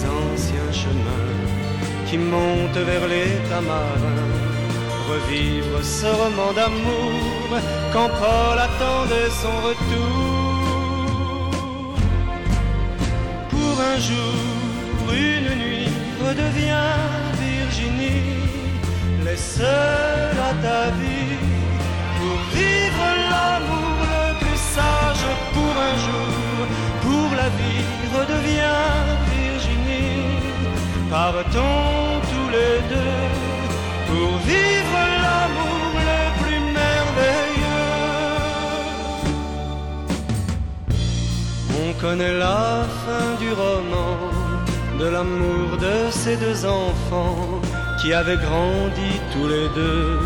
[0.00, 1.32] anciens chemins
[2.06, 4.32] qui montent vers les tamarins,
[5.12, 7.48] revivre ce roman d'amour
[7.92, 10.22] quand Paul attendait son retour.
[13.50, 15.92] Pour un jour, une nuit,
[16.26, 16.96] redeviens
[17.40, 18.36] Virginie,
[19.24, 21.38] laisse-la à ta vie
[22.18, 23.21] pour vivre
[31.12, 33.26] Partons tous les deux
[34.08, 37.98] pour vivre l'amour le plus merveilleux.
[41.82, 44.16] On connaît la fin du roman,
[44.98, 47.60] de l'amour de ces deux enfants
[48.00, 50.18] qui avaient grandi tous les deux,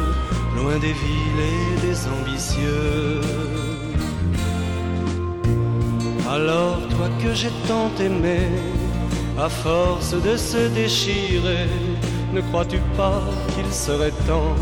[0.57, 3.23] loin des villes et des ambitieux.
[6.31, 8.39] Alors toi que j'ai tant aimé,
[9.39, 11.69] à force de se déchirer,
[12.33, 13.23] ne crois-tu pas
[13.55, 14.57] qu'il serait temps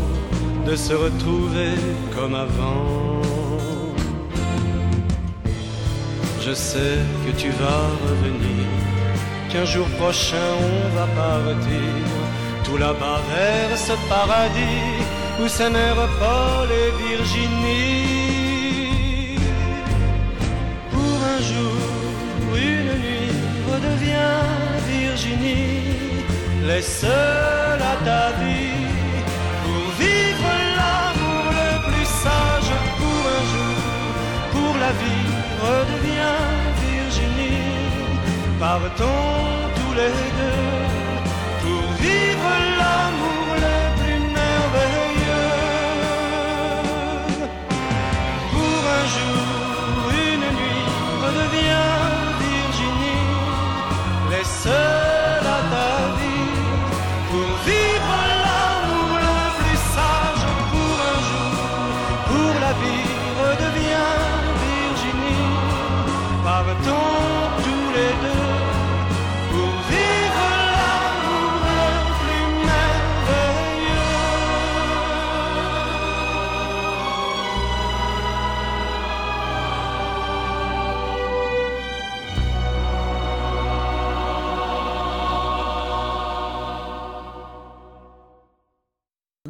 [0.65, 1.75] de se retrouver
[2.15, 3.21] comme avant?
[6.41, 8.67] Je sais que tu vas revenir,
[9.49, 12.05] qu'un jour prochain on va partir,
[12.63, 15.05] tout là-bas vers ce paradis
[15.41, 18.24] où s'aimèrent Paul et Virginie.
[25.25, 25.81] Virginie,
[26.67, 28.85] laisse-la ta vie
[29.63, 32.71] pour vivre l'amour le plus sage.
[32.99, 33.79] Pour un jour,
[34.53, 35.29] pour la vie,
[35.65, 36.45] redeviens
[36.85, 37.73] Virginie,
[38.59, 39.33] partons
[39.77, 40.64] tous les deux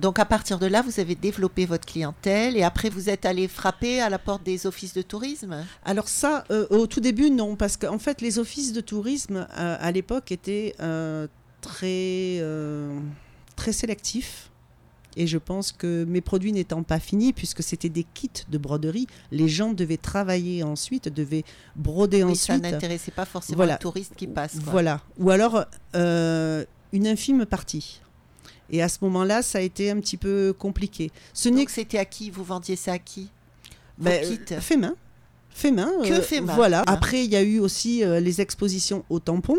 [0.05, 3.47] Donc à partir de là, vous avez développé votre clientèle et après vous êtes allé
[3.47, 5.65] frapper à la porte des offices de tourisme.
[5.83, 9.77] Alors ça, euh, au tout début, non, parce qu'en fait, les offices de tourisme, euh,
[9.79, 11.25] à l'époque, étaient euh,
[11.59, 12.39] très,
[13.55, 14.51] très sélectifs.
[15.17, 19.07] Et je pense que mes produits n'étant pas finis, puisque c'était des kits de broderie,
[19.31, 22.71] les gens devaient travailler ensuite, devaient broder Oui, ça ensuite.
[22.71, 23.73] n'intéressait pas forcément Voilà.
[23.73, 24.59] le touriste qui passe.
[24.59, 24.71] quoi.
[24.71, 25.01] Voilà.
[25.17, 25.65] Ou alors
[25.95, 28.01] une infime partie.
[28.69, 31.11] Et à ce moment-là, ça a été un petit peu compliqué.
[31.33, 32.29] Ce n'est Donc c'était à qui?
[32.31, 33.29] Vous vendiez ça à qui?
[33.97, 34.95] Ben, euh, fait main.
[35.51, 35.91] Fait main.
[36.03, 36.53] Que euh, fait main?
[36.55, 36.81] Voilà.
[36.81, 36.83] Hein.
[36.87, 39.57] Après, il y a eu aussi euh, les expositions au tampon.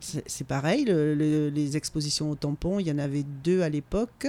[0.00, 3.68] C'est c'est pareil, le- le- les expositions au tampon, il y en avait deux à
[3.68, 4.28] l'époque.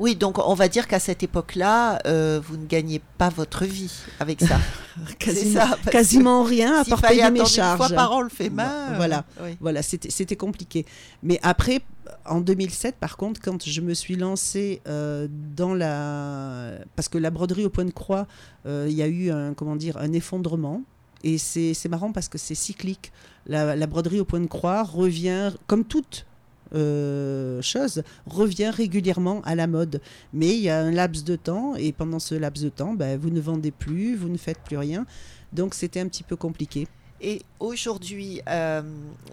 [0.00, 3.92] Oui, donc on va dire qu'à cette époque-là, euh, vous ne gagnez pas votre vie
[4.18, 4.58] avec ça.
[5.18, 7.76] quasiment, ça, rien à S'il part payer mes attendre une charges.
[7.76, 9.26] fois par an le fait euh, Voilà.
[9.42, 9.58] oui.
[9.60, 10.86] Voilà, c'était compliqué.
[11.22, 11.82] Mais après,
[12.24, 16.78] en 2007, par contre, quand je me suis lancée euh, dans la...
[16.96, 18.26] Parce que la broderie au point de croix,
[18.64, 20.82] euh, il y a eu un, comment dire, un effondrement.
[21.22, 23.12] Et c'est marrant parce que c'est cyclique.
[23.46, 26.24] La, la broderie au point de croix revient, comme toute
[26.74, 30.00] euh, chose, revient régulièrement à la mode.
[30.32, 33.18] Mais il y a un laps de temps, et pendant ce laps de temps, ben,
[33.18, 35.06] vous ne vendez plus, vous ne faites plus rien.
[35.52, 36.86] Donc c'était un petit peu compliqué.
[37.20, 38.82] Et aujourd'hui, euh,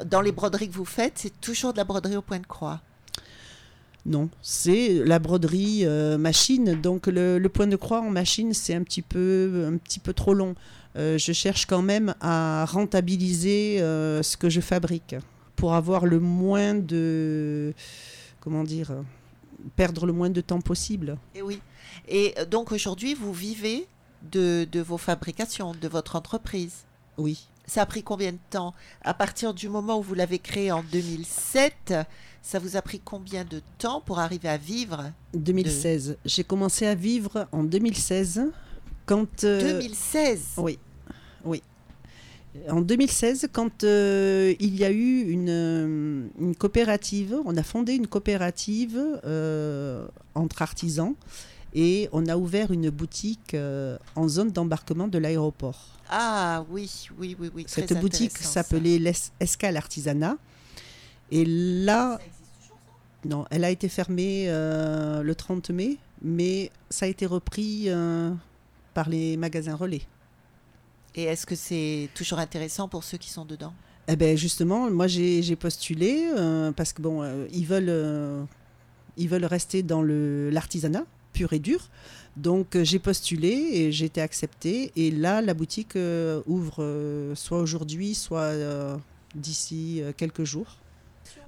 [0.06, 2.82] dans les broderies que vous faites, c'est toujours de la broderie au point de croix?
[4.06, 6.80] Non, c'est la broderie euh, machine.
[6.82, 10.14] Donc le, le point de croix en machine, c'est un petit peu, un petit peu
[10.14, 10.56] trop long.
[10.96, 15.16] Euh, je cherche quand même à rentabiliser euh, ce que je fabrique
[15.58, 17.74] pour avoir le moins de,
[18.40, 19.02] comment dire, euh,
[19.76, 21.18] perdre le moins de temps possible.
[21.36, 21.60] Et oui.
[22.08, 23.88] Et euh, donc aujourd'hui, vous vivez
[24.32, 26.86] de, de vos fabrications, de votre entreprise.
[27.18, 27.48] Oui.
[27.66, 28.74] Ça a pris combien de temps?
[29.02, 31.94] À partir du moment où vous l'avez créé en 2007,
[32.42, 35.12] ça vous a pris combien de temps pour arriver à vivre?
[35.34, 36.18] 2016.
[36.24, 38.44] J'ai commencé à vivre en 2016
[39.06, 39.44] quand.
[39.44, 40.80] euh, 2016 Oui,
[41.44, 41.62] oui.
[42.70, 47.94] En 2016, quand euh, il y a eu une, euh, une coopérative, on a fondé
[47.94, 51.14] une coopérative euh, entre artisans
[51.74, 55.88] et on a ouvert une boutique euh, en zone d'embarquement de l'aéroport.
[56.10, 57.66] Ah oui, oui, oui, oui.
[57.66, 60.38] très Cette boutique s'appelait l'Es- Escale Artisanat.
[61.32, 62.20] Et là,
[63.26, 67.90] non, elle a été fermée le 30 mai, mais ça a été repris
[68.94, 70.04] par les magasins relais.
[71.16, 73.74] Et est-ce que c'est toujours intéressant pour ceux qui sont dedans?
[74.10, 78.44] Eh ben justement, moi j'ai postulé euh, parce que bon, euh, ils veulent euh,
[79.18, 81.90] ils veulent rester dans le l'artisanat pur et dur.
[82.38, 84.92] Donc j'ai postulé et j'ai été acceptée.
[84.96, 85.98] Et là, la boutique
[86.46, 88.54] ouvre soit aujourd'hui, soit
[89.36, 90.78] d'ici quelques jours.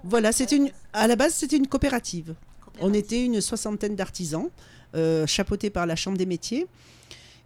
[0.03, 2.33] Voilà, c'est une à la base c'était une coopérative.
[2.81, 4.49] On était une soixantaine d'artisans,
[5.27, 6.67] chapeautés par la Chambre des métiers.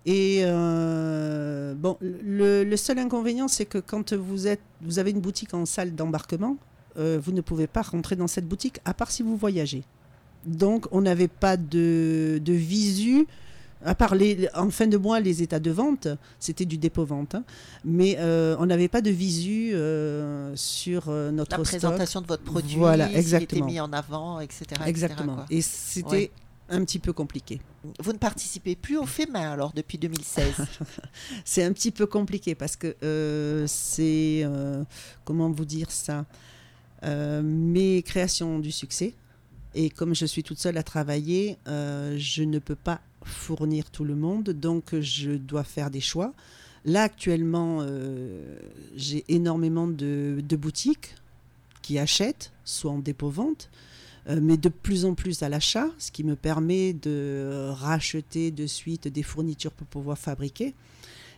[0.06, 5.22] Et euh, bon, le, le seul inconvénient, c'est que quand vous, êtes, vous avez une
[5.22, 6.58] boutique en salle d'embarquement,
[6.98, 9.84] euh, vous ne pouvez pas rentrer dans cette boutique, à part si vous voyagez.
[10.46, 13.26] Donc, on n'avait pas de, de visu,
[13.86, 17.44] à part les- en fin de mois, les états de vente, c'était du dépôt-vente, hein,
[17.86, 19.74] mais euh, on n'avait pas de visu
[20.56, 21.66] sur notre La stock.
[21.66, 24.66] présentation de votre produit, Voilà, s'il était mis en avant, etc.
[24.86, 25.46] Exactement.
[25.50, 26.32] Et c'était Ouais.
[26.70, 27.62] Un petit peu compliqué.
[28.00, 30.56] Vous ne participez plus au main alors depuis 2016
[31.46, 34.84] C'est un petit peu compliqué parce que euh, c'est, euh,
[35.26, 36.26] comment vous dire ça,
[37.06, 39.14] Euh, mes créations ont du succès.
[39.76, 44.16] Et comme je suis toute seule à travailler, je ne peux pas fournir tout le
[44.16, 46.32] monde, donc je dois faire des choix.
[46.86, 47.86] Là, actuellement,
[48.96, 51.16] j'ai énormément de, de boutiques
[51.82, 53.70] qui achètent, soit en dépôt-vente,
[54.28, 59.08] mais de plus en plus à l'achat, ce qui me permet de racheter de suite
[59.08, 60.74] des fournitures pour pouvoir fabriquer.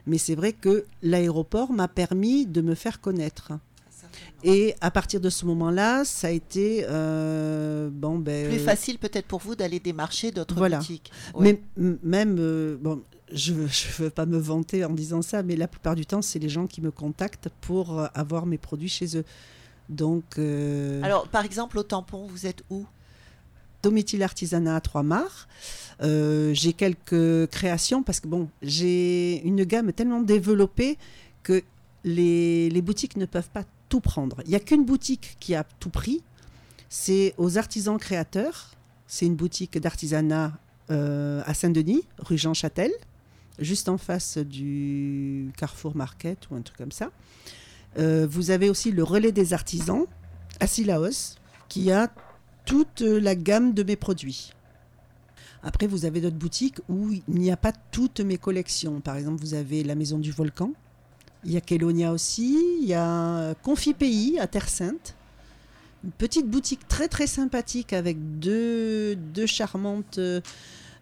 [0.07, 3.53] Mais c'est vrai que l'aéroport m'a permis de me faire connaître.
[4.43, 8.97] Et à partir de ce moment-là, ça a été euh, bon ben Plus euh, facile
[8.99, 10.77] peut-être pour vous d'aller démarcher d'autres Voilà.
[10.77, 11.11] boutiques.
[11.39, 13.01] Mais même euh, bon,
[13.33, 13.67] je ne
[13.97, 16.67] veux pas me vanter en disant ça, mais la plupart du temps, c'est les gens
[16.67, 19.25] qui me contactent pour euh, avoir mes produits chez eux.
[19.89, 22.85] Donc, euh, Alors par exemple au tampon, vous êtes où?
[23.83, 25.47] Domitil Artisanat à Trois-Mars.
[26.01, 30.97] Euh, j'ai quelques créations parce que bon, j'ai une gamme tellement développée
[31.43, 31.61] que
[32.03, 34.37] les, les boutiques ne peuvent pas tout prendre.
[34.45, 36.23] Il n'y a qu'une boutique qui a tout pris,
[36.89, 38.71] c'est aux artisans créateurs.
[39.07, 40.51] C'est une boutique d'artisanat
[40.89, 42.91] euh, à Saint-Denis, rue Jean Châtel,
[43.59, 47.11] juste en face du Carrefour Market ou un truc comme ça.
[47.97, 50.05] Euh, vous avez aussi le relais des artisans
[50.59, 51.35] à Sillaos,
[51.69, 52.11] qui a
[52.65, 54.51] toute la gamme de mes produits.
[55.63, 59.01] Après, vous avez d'autres boutiques où il n'y a pas toutes mes collections.
[59.01, 60.71] Par exemple, vous avez la Maison du Volcan.
[61.43, 62.77] Il y a Kélonia aussi.
[62.81, 65.15] Il y a Confi Pays à Terre Sainte.
[66.03, 70.39] Une petite boutique très très sympathique avec deux, deux charmantes euh,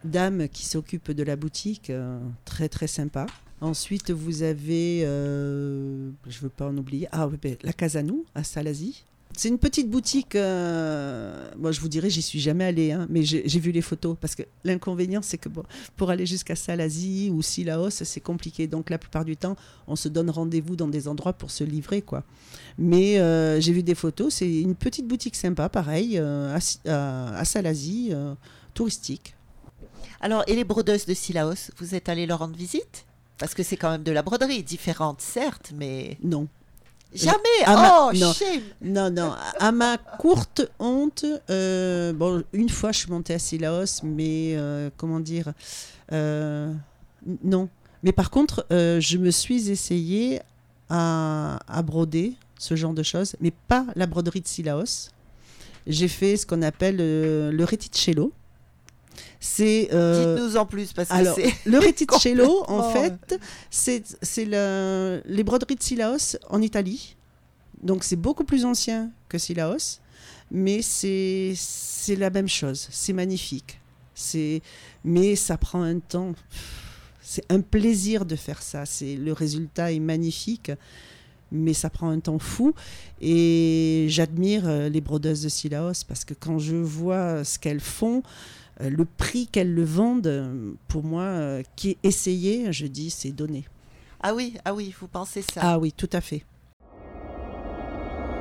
[0.06, 1.90] dames qui s'occupent de la boutique.
[1.90, 3.26] euh, très très sympa.
[3.64, 8.44] Ensuite, vous avez, euh, je ne veux pas en oublier, ah ben, la Casanou à
[8.44, 9.06] Salazie.
[9.38, 10.36] C'est une petite boutique.
[10.36, 14.18] euh, Moi, je vous dirais, j'y suis jamais allée, hein, mais j'ai vu les photos.
[14.20, 15.64] Parce que l'inconvénient, c'est que bon,
[15.96, 18.68] pour aller jusqu'à Salazie ou Silaos, c'est compliqué.
[18.68, 19.56] Donc, la plupart du temps,
[19.88, 22.24] on se donne rendez-vous dans des endroits pour se livrer, quoi.
[22.78, 24.34] Mais euh, j'ai vu des photos.
[24.36, 28.12] C'est une petite boutique sympa, pareil, euh, à, à, Salazie,
[28.74, 29.36] touristique.
[30.20, 33.06] Alors, et les brodeuses de Silaos, vous êtes allé leur rendre visite?
[33.38, 36.48] Parce que c'est quand même de la broderie, différente certes, mais Non.
[37.14, 37.38] jamais.
[37.66, 38.32] Ma- oh, non.
[38.34, 38.62] shame.
[38.82, 39.34] Non, non.
[39.60, 44.90] À ma courte honte, euh, bon, une fois je suis montée à Silaos, mais euh,
[44.98, 45.52] comment dire
[46.12, 46.72] euh,
[47.44, 47.70] Non.
[48.04, 50.42] Mais par contre, je me suis essayée
[50.90, 55.10] à, à broder ce genre de choses, mais pas la broderie de Silaos.
[55.88, 58.32] J'ai fait ce qu'on appelle le reticello.
[59.40, 61.54] C'est euh, Dites-nous en plus, parce que c'est.
[61.66, 67.16] le reticello, en fait, c'est c'est le- les broderies de Silaos en Italie.
[67.82, 70.00] Donc, c'est beaucoup plus ancien que Silaos,
[70.52, 72.88] mais c'est c'est la même chose.
[72.92, 73.80] C'est magnifique.
[74.16, 74.62] C'est
[75.04, 76.34] mais ça prend un temps.
[77.22, 78.86] C'est un plaisir de faire ça.
[78.86, 80.72] C'est le résultat est magnifique,
[81.52, 82.74] mais ça prend un temps fou.
[83.22, 88.24] Et j'admire euh, les brodeuses de Silaos parce que quand je vois ce qu'elles font,
[88.80, 93.32] le prix qu'elles le vendent, euh, pour moi, euh, qui est essayé, je dis c'est
[93.32, 93.66] donné.
[94.22, 95.62] Ah oui, ah oui, vous pensez ça.
[95.64, 96.44] Ah oui, tout à fait.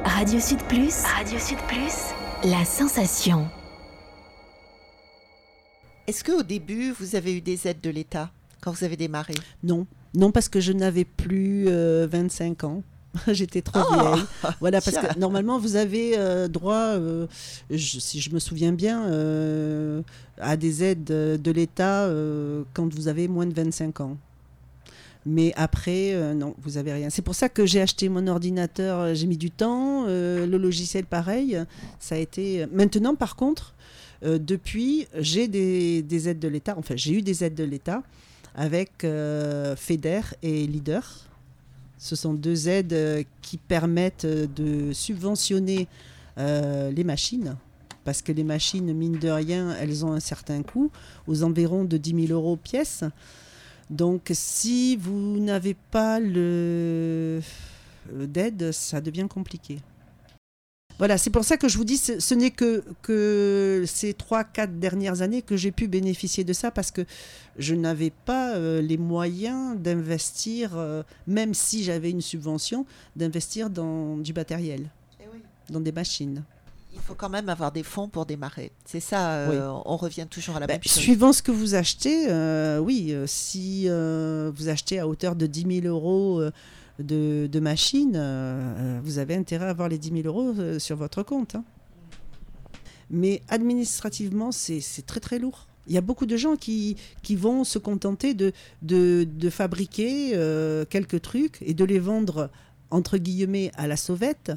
[0.05, 1.03] Radio Sud Plus.
[1.03, 2.14] Radio Sud Plus.
[2.45, 3.49] La sensation.
[6.07, 9.35] Est-ce qu'au début, vous avez eu des aides de l'État quand vous avez démarré?
[9.62, 12.83] Non, non parce que je n'avais plus euh, 25 ans.
[13.29, 14.25] J'étais trop Oh vieille.
[14.61, 15.09] Voilà, parce Tiens.
[15.09, 17.27] que normalement, vous avez euh, droit, euh,
[17.70, 20.03] je- si je me souviens bien, euh,
[20.38, 22.09] à des aides de l'État
[22.75, 24.16] quand vous avez moins de 25 ans.
[25.25, 27.09] Mais après, euh, non, vous avez rien.
[27.11, 30.05] C'est pour ça que j'ai acheté mon ordinateur, j'ai mis du temps.
[30.09, 31.59] euh, le logiciel, pareil,
[32.01, 32.66] ça a été.
[32.72, 33.75] Maintenant, par contre,
[34.25, 36.75] euh, depuis, j'ai des, des aides de l'État.
[36.77, 38.03] Enfin, j'ai eu des aides de l'État
[38.57, 38.90] avec
[39.77, 41.29] FEDER et Leader.
[42.03, 45.87] Ce sont deux aides euh, qui permettent euh, de subventionner
[46.37, 47.57] euh, les machines.
[48.03, 50.91] Parce que les machines, mine de rien, elles ont un certain coût,
[51.29, 53.05] aux environs de 10 000 euros pièce.
[53.88, 57.41] Donc, si vous n'avez pas le
[58.12, 59.79] d'aide, ça devient compliqué.
[60.98, 64.78] Voilà, c'est pour ça que je vous dis, ce, ce n'est que, que ces 3-4
[64.78, 67.05] dernières années que j'ai pu bénéficier de ça parce que
[67.59, 74.16] je n'avais pas euh, les moyens d'investir, euh, même si j'avais une subvention, d'investir dans
[74.16, 74.88] du matériel,
[75.70, 76.44] dans des machines.
[76.94, 78.70] Il faut quand même avoir des fonds pour démarrer.
[78.85, 80.92] C'est ça, euh, on revient toujours à la Ben, même chose.
[80.92, 82.26] suivant ce que vous achetez,
[82.81, 86.42] oui, si vous achetez à hauteur de 10 000 euros
[86.98, 90.96] de, de machines, euh, vous avez intérêt à avoir les 10 000 euros euh, sur
[90.96, 91.55] votre compte.
[91.55, 91.64] hein.
[93.11, 95.66] Mais administrativement, c'est très très lourd.
[95.88, 98.52] Il y a beaucoup de gens qui, qui vont se contenter de,
[98.83, 102.50] de, de fabriquer euh, quelques trucs et de les vendre,
[102.90, 104.52] entre guillemets, à la sauvette.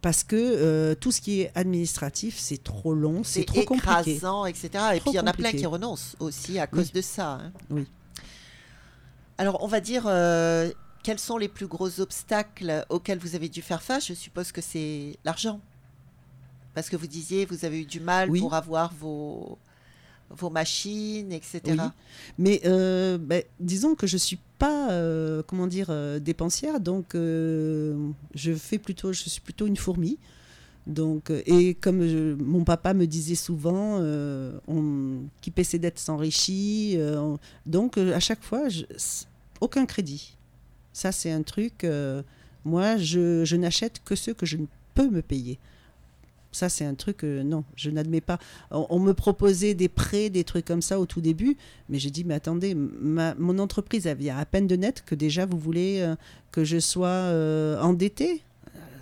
[0.00, 4.12] Parce que euh, tout ce qui est administratif, c'est trop long, c'est trop compliqué.
[4.12, 4.70] écrasant, etc.
[4.94, 6.90] Et puis il y en a plein qui renoncent aussi à cause Oui.
[6.94, 7.32] de ça.
[7.32, 7.52] hein.
[7.70, 7.84] Oui.
[9.38, 10.70] Alors, on va dire euh,
[11.08, 14.08] quels sont les plus gros obstacles auxquels vous avez dû faire face?
[14.08, 15.58] Je suppose que c'est l'argent.
[16.74, 18.40] Parce que vous disiez, vous avez eu du mal Oui.
[18.40, 19.56] pour avoir vos,
[20.28, 21.62] vos machines, etc.
[21.66, 21.76] Oui.
[22.36, 28.54] Mais euh, ben, disons que je suis pas, euh, comment dire, euh, dépensière, donc je
[28.54, 30.18] fais plutôt, je suis plutôt une fourmi.
[30.86, 33.98] Donc, et comme je- mon papa me disait souvent,
[34.68, 36.98] on, qui paie ses dettes s'enrichit.
[37.00, 38.84] on- donc, à chaque fois, je-
[39.62, 40.34] aucun crédit.
[40.92, 41.84] Ça, c'est un truc.
[41.84, 42.22] euh,
[42.64, 45.58] moi, je, je n'achète que ce que je ne peux me payer.
[46.50, 48.38] Ça, c'est un truc, euh, non, je n'admets pas.
[48.70, 51.56] On, on me proposait des prêts, des trucs comme ça au tout début,
[51.88, 55.14] mais j'ai dit, mais attendez, ma- mon entreprise, elle vient à peine de net que
[55.14, 56.16] déjà vous voulez euh,
[56.50, 58.42] que je sois euh, endettée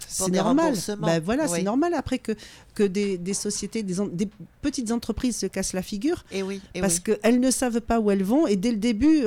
[0.08, 0.74] c'est normal.
[1.00, 1.50] Ben voilà, Oui.
[1.56, 2.32] c'est normal après que,
[2.74, 4.28] que des, des sociétés, des, en- des
[4.62, 7.14] petites entreprises se cassent la figure Et oui, et parce oui.
[7.20, 9.24] qu'elles ne savent pas où elles vont et dès le début,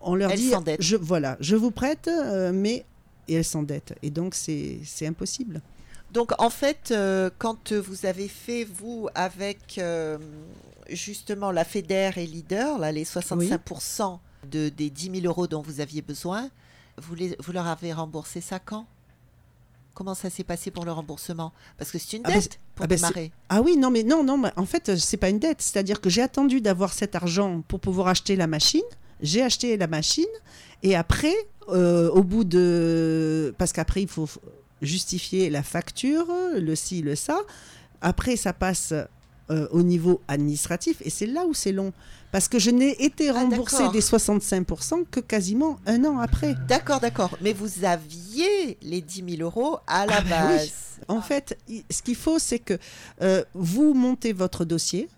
[0.00, 2.84] on leur dit je, voilà, je vous prête, euh, mais.
[3.28, 3.94] Et elles s'endettent.
[4.02, 5.60] Et donc, c'est impossible.
[6.12, 10.18] Donc en fait, euh, quand vous avez fait, vous, avec euh,
[10.88, 14.18] justement la FEDER et Leader, là, les 65%
[14.50, 16.50] de, des 10 000 euros dont vous aviez besoin,
[16.98, 18.86] vous, les- vous leur avez remboursé ça quand?
[19.94, 21.52] Comment ça s'est passé pour le remboursement?
[21.78, 23.32] Parce que c'est une Ah ben, dette pour ah ben, démarrer.
[23.48, 25.60] Ah oui, non, mais non, non, mais en fait, c'est pas une dette.
[25.62, 28.82] C'est-à-dire que j'ai attendu d'avoir cet argent pour pouvoir acheter la machine.
[29.22, 30.24] J'ai acheté la machine
[30.82, 31.34] et après,
[31.68, 33.54] euh, au bout de.
[33.58, 34.28] Parce qu'après, il faut.
[34.82, 37.38] justifier la facture, le ci, le ça.
[38.00, 38.94] Après, ça passe
[39.50, 41.92] euh, au niveau administratif et c'est là où c'est long.
[42.32, 43.92] Parce que je n'ai été Ah, remboursée d'accord.
[43.92, 46.54] des 65% que quasiment un an après.
[46.66, 47.36] D'accord, d'accord.
[47.42, 50.56] Mais vous aviez les 10 000 euros à la Ah bah oui.
[50.56, 50.72] base.
[51.08, 51.58] En fait,
[51.90, 52.78] ce qu'il faut, c'est que
[53.20, 55.08] euh, vous montez votre dossier,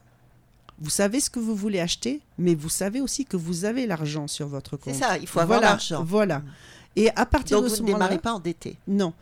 [0.79, 4.27] vous savez ce que vous voulez acheter, mais vous savez aussi que vous avez l'argent
[4.29, 4.95] sur votre compte.
[4.95, 6.03] C'est ça, il faut avoir l'argent.
[6.05, 6.43] Voilà.
[6.97, 8.77] Et à partir Donc de vous ce ne moment-là, démarrez pas endetté.
[8.87, 9.13] non.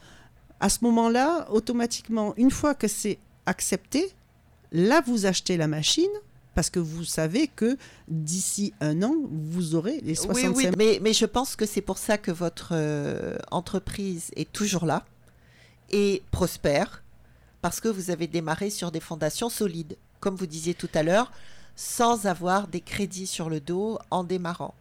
[0.62, 4.12] À ce moment-là, automatiquement, une fois que c'est accepté,
[4.72, 6.10] là, vous achetez la machine
[6.54, 7.78] parce que vous savez que
[8.08, 11.80] d'ici un an, vous aurez les 65 Oui, oui, mais, mais je pense que c'est
[11.80, 15.06] pour ça que votre euh, entreprise est toujours là
[15.90, 17.02] et prospère,
[17.62, 21.32] parce que vous avez démarré sur des fondations solides, comme vous disiez tout à l'heure,
[21.76, 24.74] sans avoir des crédits sur le dos en démarrant.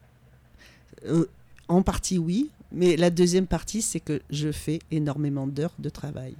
[1.05, 1.25] Euh,
[1.67, 2.49] en partie, oui.
[2.71, 6.35] Mais la deuxième partie, c'est que je fais énormément d'heures de travail.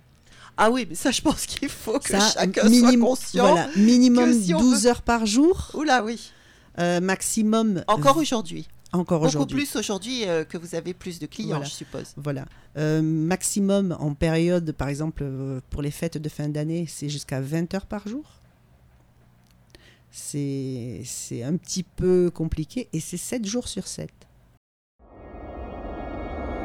[0.58, 3.48] Ah oui, mais ça, je pense qu'il faut que Ça, chacun soit conscient.
[3.48, 6.32] Voilà, minimum si on 12 veut- heures par jour, Oula, oui.
[6.80, 7.84] euh, maximum.
[7.88, 8.68] Encore euh, aujourd'hui.
[8.92, 9.58] encore Beaucoup aujourd'hui.
[9.58, 11.66] plus aujourd'hui euh, que vous avez plus de clients, Voilà.
[11.66, 12.14] je suppose.
[12.18, 12.46] Voilà.
[12.78, 15.24] Euh, maximum en période, par exemple,
[15.70, 18.24] pour les fêtes de fin d'année, c'est jusqu'à 20 heures par jour.
[20.12, 24.10] C'est c'est un petit peu compliqué et c'est 7 jours sur 7.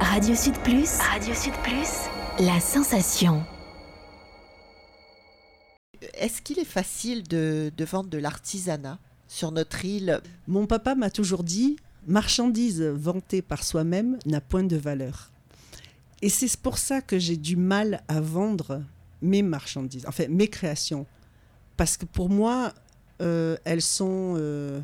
[0.00, 0.98] Radio Sud Plus.
[0.98, 2.08] Radio Sud Plus.
[2.38, 3.44] La sensation.
[6.14, 10.20] Est-ce qu'il est facile de, de vendre de l'artisanat sur notre île?
[10.46, 11.76] Mon papa m'a toujours dit
[12.06, 15.30] marchandise vantée par soi-même n'a point de valeur.
[16.22, 18.82] Et c'est pour ça que j'ai du mal à vendre
[19.22, 21.06] mes marchandises, enfin mes créations.
[21.76, 22.72] Parce que pour moi,
[23.64, 24.34] elles sont.
[24.38, 24.80] euh,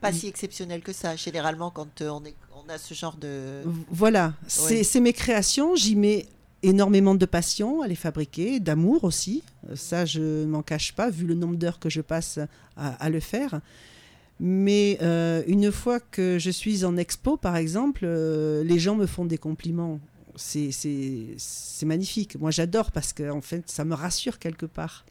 [0.00, 1.16] pas si exceptionnel que ça.
[1.16, 3.62] Généralement, quand euh, on, est, on a ce genre de...
[3.90, 4.84] Voilà, c'est Oui.
[4.84, 6.26] c'est mes créations, j'y mets
[6.62, 9.42] énormément de passion à les fabriquer, d'amour aussi.
[9.70, 12.38] Euh, Ça, je ne m'en cache pas, vu le nombre d'heures que je passe
[12.76, 13.60] à, à le faire.
[14.40, 19.06] Mais euh, une fois que je suis en expo, par exemple, euh, les gens me
[19.06, 20.00] font des compliments.
[20.36, 20.70] C'est
[21.86, 22.38] magnifique.
[22.40, 25.04] Moi, j'adore parce que en fait, ça me rassure quelque part.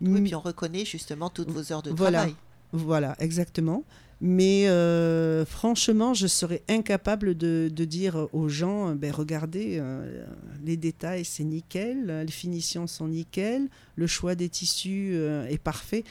[0.00, 2.18] Oui, puis on reconnaît justement toutes vos heures de Voilà.
[2.18, 2.36] travail.
[2.72, 3.84] Voilà, exactement.
[4.20, 10.24] Mais euh, franchement, je serais incapable de, de dire aux gens, euh, ben, regardez, euh,
[10.64, 16.04] les détails, c'est nickel, les finitions sont nickel, le choix des tissus euh, est parfait.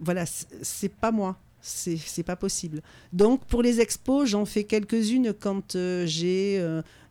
[0.00, 1.38] Voilà, c'est pas moi.
[1.60, 2.80] C'est pas possible.
[3.12, 6.58] Donc, pour les expos, j'en fais quelques-unes quand j'ai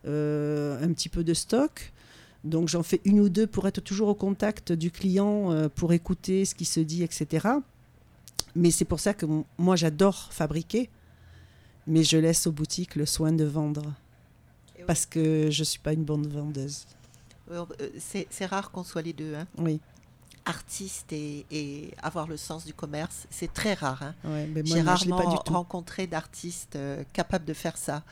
[0.06, 1.92] un petit peu de stock.
[2.46, 5.92] Donc, j'en fais une ou deux pour être toujours au contact du client, euh, pour
[5.94, 7.48] écouter ce qui se dit, etc.
[8.56, 9.26] Mais c'est pour ça que
[9.58, 10.90] moi j'adore fabriquer,
[11.88, 13.82] mais je laisse aux boutiques le soin de vendre.
[14.78, 14.84] Oui.
[14.88, 16.86] Parce que je ne suis pas une bonne vendeuse.
[17.52, 19.48] On- euh, C'est rare qu'on soit les deux, hein.
[19.58, 19.80] Oui,
[20.46, 23.26] artiste et, et avoir le sens du commerce.
[23.32, 24.04] C'est très rare.
[24.04, 24.14] hein.
[24.24, 25.54] ouais, mais moi, J'ai rarement pas du tout.
[25.54, 28.04] rencontré d'artistes euh, capables de faire ça.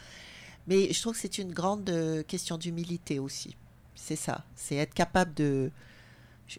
[0.68, 3.56] Mais je trouve que c'est une grande euh, question d'humilité aussi.
[4.06, 4.43] C'est ça.
[4.56, 5.72] C'est être capable de,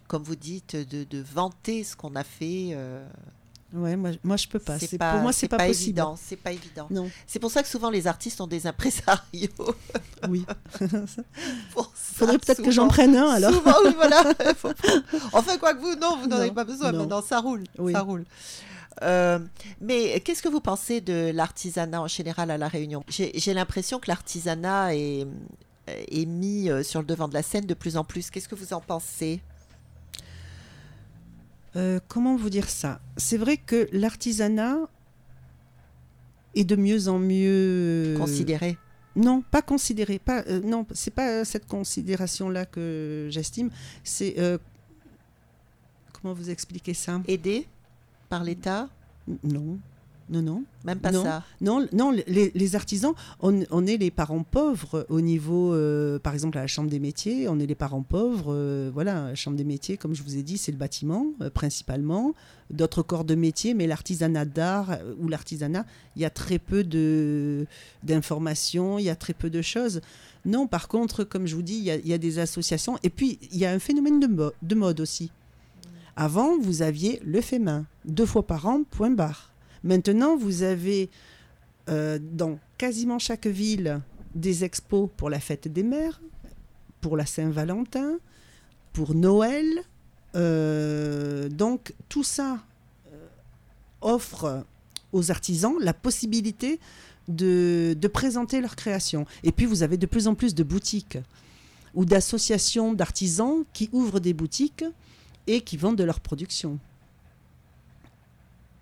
[0.08, 2.68] comme vous dites, de, de vanter ce qu'on a fait.
[2.72, 3.06] euh,
[3.74, 4.78] Ouais, moi, moi je peux pas.
[4.78, 5.82] c'est pas, pour moi, c'est pas, possible.
[5.98, 6.16] évident.
[6.20, 6.86] C'est pas évident.
[6.90, 9.48] Non, C'est pour ça que souvent les artistes ont des impresarios.
[10.28, 10.46] oui.
[11.72, 13.52] pour Faudrait peut-être que j'en prenne un alors.
[13.52, 14.22] Souvent, oui, voilà.
[15.32, 16.92] Enfin, quoi que vous, non, vous n'en avez pas besoin.
[16.92, 17.00] non.
[17.00, 17.64] Maintenant, ça roule.
[17.78, 17.92] Oui.
[17.92, 18.24] Ça roule.
[19.02, 19.40] Euh,
[19.80, 23.02] mais qu'est-ce que vous pensez de l'artisanat en général à La Réunion?
[23.08, 25.26] J'ai l'impression que l'artisanat est,
[25.86, 28.30] est mis euh, sur le devant de la scène de plus en plus.
[28.30, 29.40] Qu'est-ce que vous en pensez?
[31.76, 33.00] Euh, comment vous dire ça?
[33.16, 34.78] C'est vrai que l'artisanat
[36.54, 38.78] est de mieux en mieux Considéré?
[39.16, 40.18] Non, pas considéré.
[40.18, 43.70] Pas, euh, non, c'est pas euh, cette considération-là que j'estime.
[44.02, 44.58] C'est euh,
[46.12, 47.20] comment vous expliquer ça?
[47.28, 47.66] Aidé
[48.28, 48.88] par l'État?
[49.42, 49.78] Non,
[50.30, 50.64] non, non.
[50.84, 51.22] Même pas Non.
[51.22, 51.42] ça.
[51.60, 56.32] Non, non les, les artisans, on, on est les parents pauvres au niveau, euh, par
[56.32, 58.52] exemple, à la Chambre des métiers, on est les parents pauvres.
[58.54, 61.50] euh, voilà, la Chambre des métiers, comme je vous ai dit, c'est le bâtiment, euh,
[61.50, 62.32] principalement.
[62.70, 65.84] D'autres corps de métier, mais l'artisanat d'art euh, ou l'artisanat,
[66.16, 66.82] il y a très peu
[68.02, 70.00] d'informations, il y a très peu de choses.
[70.44, 72.98] Non, par contre, comme je vous dis, il y a, il y a des associations.
[73.02, 75.30] Et puis, il y a un phénomène de, mo- de mode aussi.
[76.16, 79.50] Avant, vous aviez le fait main, deux fois par an, point barre.
[79.84, 81.10] Maintenant, vous avez
[81.90, 84.00] euh, dans quasiment chaque ville
[84.34, 86.22] des expos pour la fête des mères,
[87.02, 88.18] pour la Saint-Valentin,
[88.94, 89.66] pour Noël.
[90.36, 92.64] Euh, donc tout ça
[93.12, 93.26] euh,
[94.00, 94.64] offre
[95.12, 96.80] aux artisans la possibilité
[97.28, 99.26] de, de présenter leur création.
[99.42, 101.18] Et puis vous avez de plus en plus de boutiques
[101.92, 104.84] ou d'associations d'artisans qui ouvrent des boutiques
[105.46, 106.78] et qui vendent de leur production.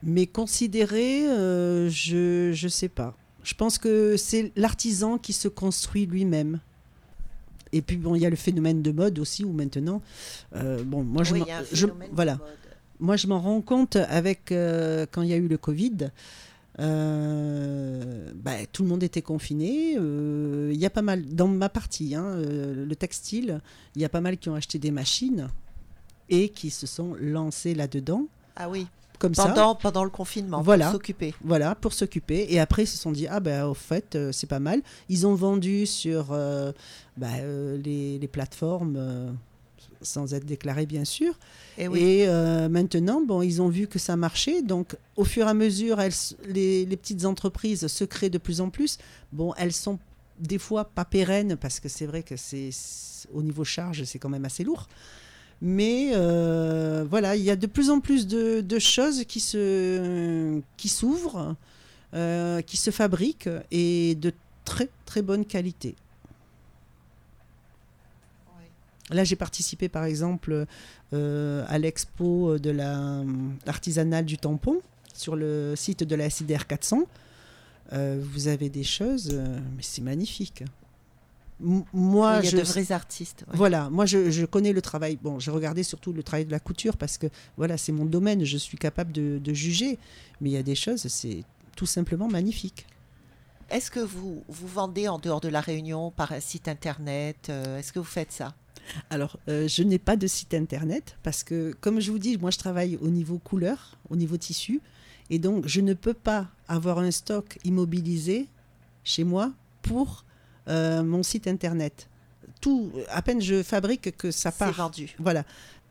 [0.03, 3.16] Mais considérer, euh, je ne sais pas.
[3.44, 6.61] Je pense que c'est l'artisan qui se construit lui-même.
[7.72, 10.03] Et puis bon, il y a le phénomène de mode aussi où maintenant,
[10.55, 11.42] euh, bon, moi je, Oui,
[12.12, 12.38] voilà,
[13.00, 16.11] moi je m'en rends compte avec euh, quand il y a eu le Covid.
[16.80, 19.96] euh, bah, tout le monde était confiné.
[19.98, 23.61] euh, Il y a pas mal, dans ma partie, hein, euh, le textile,
[23.96, 25.48] il y a pas mal qui ont acheté des machines
[26.28, 28.26] et qui se sont lancés là-dedans,
[28.57, 28.86] Ah oui,
[29.22, 29.44] comme ça.
[29.48, 30.86] pendant, pendant le confinement, Voilà.
[30.86, 31.34] pour s'occuper.
[31.42, 32.46] Voilà, pour s'occuper.
[32.50, 34.82] Et après, ils se sont dit, ah ben au fait, euh, c'est pas mal.
[35.08, 36.72] Ils ont vendu sur euh,
[37.16, 39.34] bah, euh, les, les plateformes,
[40.02, 41.38] sans être déclarés bien sûr.
[41.78, 42.00] Et oui.
[42.00, 42.26] Et
[42.68, 44.60] maintenant, bon, ils ont vu que ça marchait.
[44.62, 46.12] Donc, au fur et à mesure, elles,
[46.46, 48.98] les, les petites entreprises se créent de plus en plus.
[49.32, 49.98] Bon, elles sont
[50.40, 52.70] des fois pas pérennes parce que c'est vrai que c'est-
[53.32, 54.88] au niveau charge, c'est quand même assez lourd.
[55.64, 60.60] Mais euh, voilà, il y a de plus en plus de, de choses qui se
[60.76, 61.54] qui s'ouvrent,
[62.14, 64.32] euh, qui se fabriquent et de
[64.64, 65.94] très très bonne qualité.
[69.10, 70.66] Là, j'ai participé par exemple
[71.12, 73.22] euh, à l'expo de la
[73.66, 74.80] artisanale du tampon
[75.14, 77.04] sur le site de la SIDR 400.
[77.92, 79.32] Euh, vous avez des choses,
[79.76, 80.64] mais c'est magnifique.
[81.62, 83.44] Moi, il y a je, de vrais artistes.
[83.48, 83.56] ouais.
[83.56, 85.18] voilà, moi je, je connais le travail.
[85.22, 88.44] Bon, j'ai regardé surtout le travail de la couture parce que voilà, c'est mon domaine,
[88.44, 89.98] je suis capable de, de juger.
[90.40, 91.44] Mais il y a des choses, c'est
[91.76, 92.86] tout simplement magnifique.
[93.70, 97.78] Est-ce que vous, vous vendez en dehors de la Réunion par un site internet euh,
[97.78, 98.54] Est-ce que vous faites ça?
[99.08, 102.50] Alors, euh, je n'ai pas de site internet parce que, comme je vous dis, moi
[102.50, 104.80] je travaille au niveau couleur, au niveau tissu,
[105.30, 108.48] et donc je ne peux pas avoir un stock immobilisé
[109.04, 109.52] chez moi
[109.82, 110.24] pour
[110.68, 112.08] euh, mon site internet.
[112.60, 114.72] Tout, à peine je fabrique que ça C'est part.
[114.72, 115.14] vendu.
[115.18, 115.44] Voilà.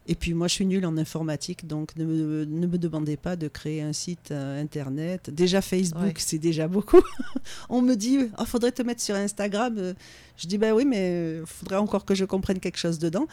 [0.07, 3.35] Et puis moi, je suis nulle en informatique, donc ne me, ne me demandez pas
[3.35, 5.29] de créer un site euh, internet.
[5.29, 6.13] Déjà Facebook, Ouais.
[6.17, 7.01] c'est déjà beaucoup.
[7.69, 9.75] On me dit, il faudrait te mettre sur Instagram.
[9.77, 9.93] Euh,
[10.37, 13.27] Je dis, bah oui, mais il faudrait encore que je comprenne quelque chose dedans.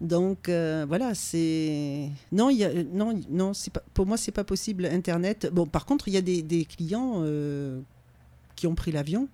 [0.00, 2.70] Donc euh, voilà, c'est non, y a...
[2.94, 3.82] non, non, c'est pas...
[3.92, 5.50] pour moi, c'est pas possible Internet.
[5.52, 7.78] Bon, par contre, il y a des, des clients euh,
[8.56, 9.28] qui ont pris l'avion,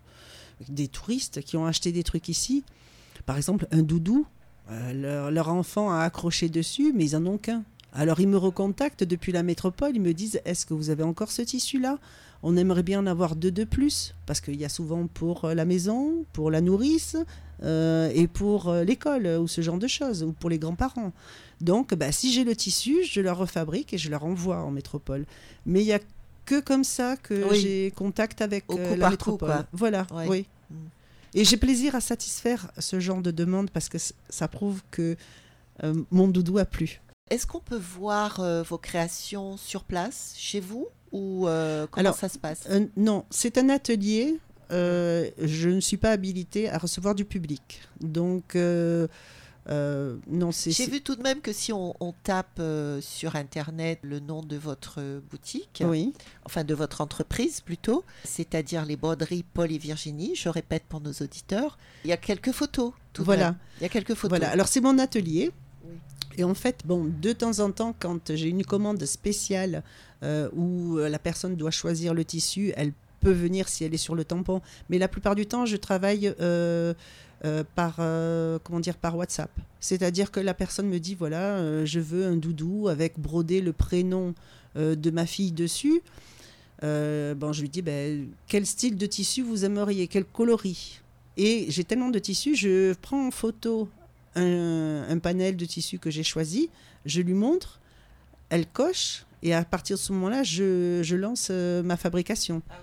[0.68, 2.64] des touristes qui ont acheté des trucs ici.
[3.26, 4.26] Par exemple, un doudou.
[4.70, 7.64] Euh, leur, leur enfant a accroché dessus, mais ils en ont qu'un.
[7.92, 11.30] Alors ils me recontactent depuis la métropole, ils me disent Est-ce que vous avez encore
[11.30, 11.98] ce tissu-là?
[12.44, 15.54] On aimerait bien en avoir deux de plus, parce qu'il y a souvent pour euh,
[15.54, 17.16] la maison, pour la nourrice
[17.62, 21.12] euh, et pour l'école ou ce genre de choses, ou pour les grands-parents.
[21.60, 25.26] Donc bah, si j'ai le tissu, je le refabrique et je leur envoie en métropole.
[25.66, 26.00] Mais il n'y a
[26.46, 27.60] que comme ça que Oui.
[27.60, 29.66] j'ai contact avec Au euh, la coup, métropole.
[29.72, 30.26] Voilà, Ouais.
[30.28, 30.46] oui.
[30.72, 30.88] Mm.
[31.34, 33.98] Et j'ai plaisir à satisfaire ce genre de demande parce que
[34.28, 35.16] ça prouve que
[35.82, 37.00] euh, mon doudou a plu.
[37.30, 42.16] Est-ce qu'on peut voir euh, vos créations sur place, chez vous Ou euh, comment Alors,
[42.16, 42.68] ça se passe?
[42.96, 44.38] non, c'est un atelier.
[44.70, 47.80] je ne suis pas habilitée à recevoir du public.
[48.00, 48.56] Donc,
[49.68, 50.72] euh, non, c'est.
[50.72, 54.42] J'ai vu tout de même que si on, on tape euh, sur Internet le nom
[54.42, 56.12] de votre boutique, Oui,
[56.44, 61.12] enfin de votre entreprise plutôt, c'est-à-dire les broderies Paul et Virginie, je répète pour nos
[61.12, 62.92] auditeurs, il y a quelques photos.
[63.12, 63.44] Tout de voilà.
[63.50, 63.56] même.
[63.78, 64.38] Il y a quelques photos.
[64.38, 65.52] Voilà, alors c'est mon atelier.
[66.38, 69.82] Et en fait, bon, de temps en temps, quand j'ai une commande spéciale
[70.22, 74.14] euh, où la personne doit choisir le tissu, elle peut venir si elle est sur
[74.14, 74.60] le tampon.
[74.90, 76.92] Mais la plupart du temps, je travaille euh,
[77.45, 79.51] euh, par, euh, comment dire, par WhatsApp.
[79.80, 83.72] C'est-à-dire que la personne me dit, voilà, euh, je veux un doudou avec brodé le
[83.72, 84.34] prénom
[84.76, 86.03] de ma fille dessus.
[86.80, 91.01] Bon, je lui dis, ben, quel style de tissu vous aimeriez, quel coloris
[91.36, 93.88] Et j'ai tellement de tissus, je prends en photo
[94.34, 96.70] un, panel de tissus que j'ai choisi,
[97.05, 97.80] je lui montre,
[98.49, 102.62] elle coche, et à partir de ce moment-là, je, je lance ma fabrication.
[102.70, 102.76] Ah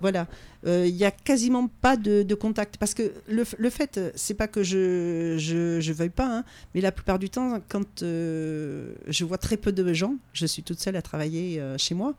[0.00, 0.26] Voilà.
[0.66, 2.76] Euh, Il n'y a quasiment pas de, de contact.
[2.78, 6.80] Parce que le, le fait, c'est pas que je je, je veuille pas, hein, mais
[6.80, 10.80] la plupart du temps, quand euh, je vois très peu de gens, je suis toute
[10.80, 12.14] seule à travailler euh, chez moi.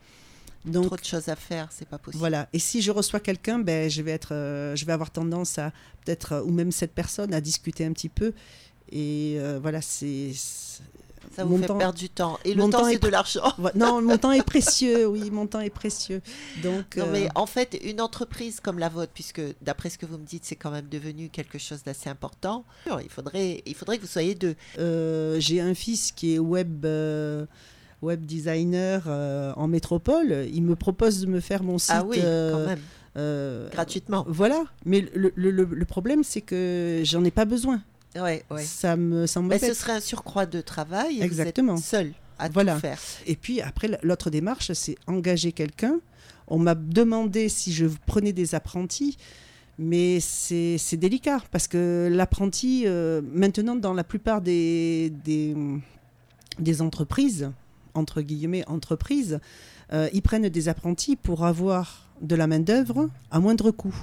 [0.66, 2.20] Donc, Trop de choses à faire, c'est pas possible.
[2.20, 2.50] voilà.
[2.52, 4.32] Et si je reçois quelqu'un, ben, je vais être,
[4.76, 5.72] je vais avoir tendance à
[6.04, 8.34] peut-être, ou même cette personne, à discuter un petit peu.
[8.92, 10.32] Et voilà, c'est.
[11.36, 12.40] Ça vous mon fait temps- perdre du temps.
[12.46, 13.42] Et le temps, temps c'est est de l'argent.
[13.76, 15.08] Non, mon temps est précieux.
[15.08, 16.22] Oui, mon temps est précieux.
[16.64, 16.98] Donc.
[16.98, 20.18] Non, euh, mais en fait, une entreprise comme la vôtre, puisque d'après ce que vous
[20.18, 22.66] me dites, c'est quand même devenu quelque chose d'assez important,
[23.04, 24.56] il faudrait, il faudrait que vous soyez deux.
[24.80, 27.46] Euh, j'ai un fils qui est web, euh,
[28.02, 31.92] web designer euh, en métropole, il me propose de me faire mon site.
[31.96, 32.80] Ah oui, euh, quand même.
[33.18, 34.26] euh, Gratuitement.
[34.28, 37.82] Voilà, mais le, le- le- le problème c'est que j'en ai pas besoin.
[38.16, 38.64] Ouais, ouais.
[38.64, 41.22] Ça me, Mais ce serait un surcroît de travail.
[41.22, 41.74] Exactement.
[41.76, 42.76] Vous êtes seul à Voilà.
[42.76, 43.00] tout faire.
[43.26, 46.00] Et puis après, l'autre démarche, c'est engager quelqu'un.
[46.48, 49.18] On m'a demandé si je prenais des apprentis,
[49.80, 55.56] mais c'est délicat parce que l'apprenti, euh, maintenant, dans la plupart des, des,
[56.60, 57.52] des entreprises,
[57.94, 59.40] entre guillemets, entreprises,
[59.94, 63.96] euh, ils prennent des apprentis pour avoir de la main-d'œuvre à moindre coût,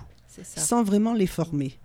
[0.57, 1.79] sans vraiment les former.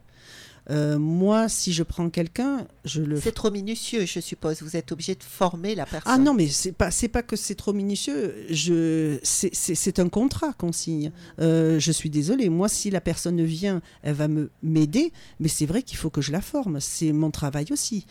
[0.69, 4.61] Euh, moi, si je prends quelqu'un, je le C'est trop minutieux, je suppose.
[4.61, 6.11] Vous êtes obligé de former la personne.
[6.13, 8.35] ah non, mais c'est pas c'est pas que c'est trop minutieux.
[8.49, 11.11] Je c'est- un contrat qu'on signe.
[11.39, 12.49] Euh, je suis désolée.
[12.49, 16.21] Moi, si la personne vient, elle va me m'aider, mais c'est vrai qu'il faut que
[16.21, 16.79] je la forme.
[16.81, 18.05] C'est mon travail aussi.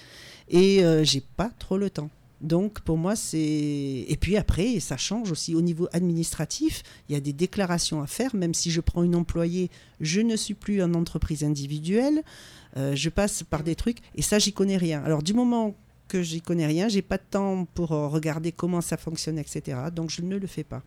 [0.48, 2.10] Et euh, j'ai pas trop le temps.
[2.40, 6.82] Donc pour moi c'est et puis après ça change aussi au niveau administratif.
[7.08, 8.34] Il y a des déclarations à faire.
[8.36, 9.70] Même si je prends une employée,
[10.00, 12.22] je ne suis plus en entreprise individuelle.
[12.76, 15.02] Euh, je passe par des trucs et ça j'y connais rien.
[15.02, 15.74] Alors du moment
[16.08, 19.78] que j'y connais rien, j'ai pas de temps pour euh, regarder comment ça fonctionne, etc.
[19.94, 20.82] Donc je ne le fais pas.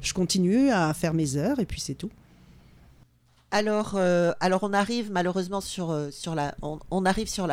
[0.00, 2.10] Je continue à faire mes heures et puis c'est tout.
[3.54, 6.54] Alors, euh, alors on arrive malheureusement sur, euh, sur la,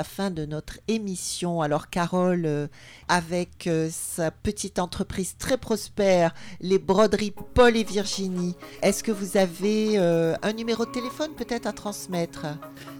[0.06, 1.62] fin de notre émission.
[1.62, 2.68] Alors Carole, euh,
[3.10, 9.97] avec sa petite entreprise très prospère, les broderies Paul et Virginie, est-ce que vous avez
[9.97, 12.45] un numéro de téléphone peut-être à transmettre?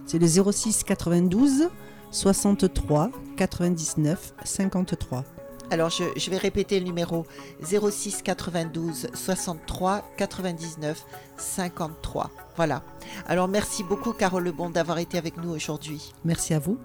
[0.04, 1.70] C'est le 06 92
[2.10, 5.24] 63 99 53.
[5.70, 7.26] Alors je, vais répéter le numéro
[7.62, 11.04] 06 92 63 99
[11.36, 12.30] 53.
[12.56, 12.82] Voilà.
[13.26, 16.12] Alors merci beaucoup Carole Lebon d'avoir été avec nous aujourd'hui.
[16.24, 16.78] Merci à vous.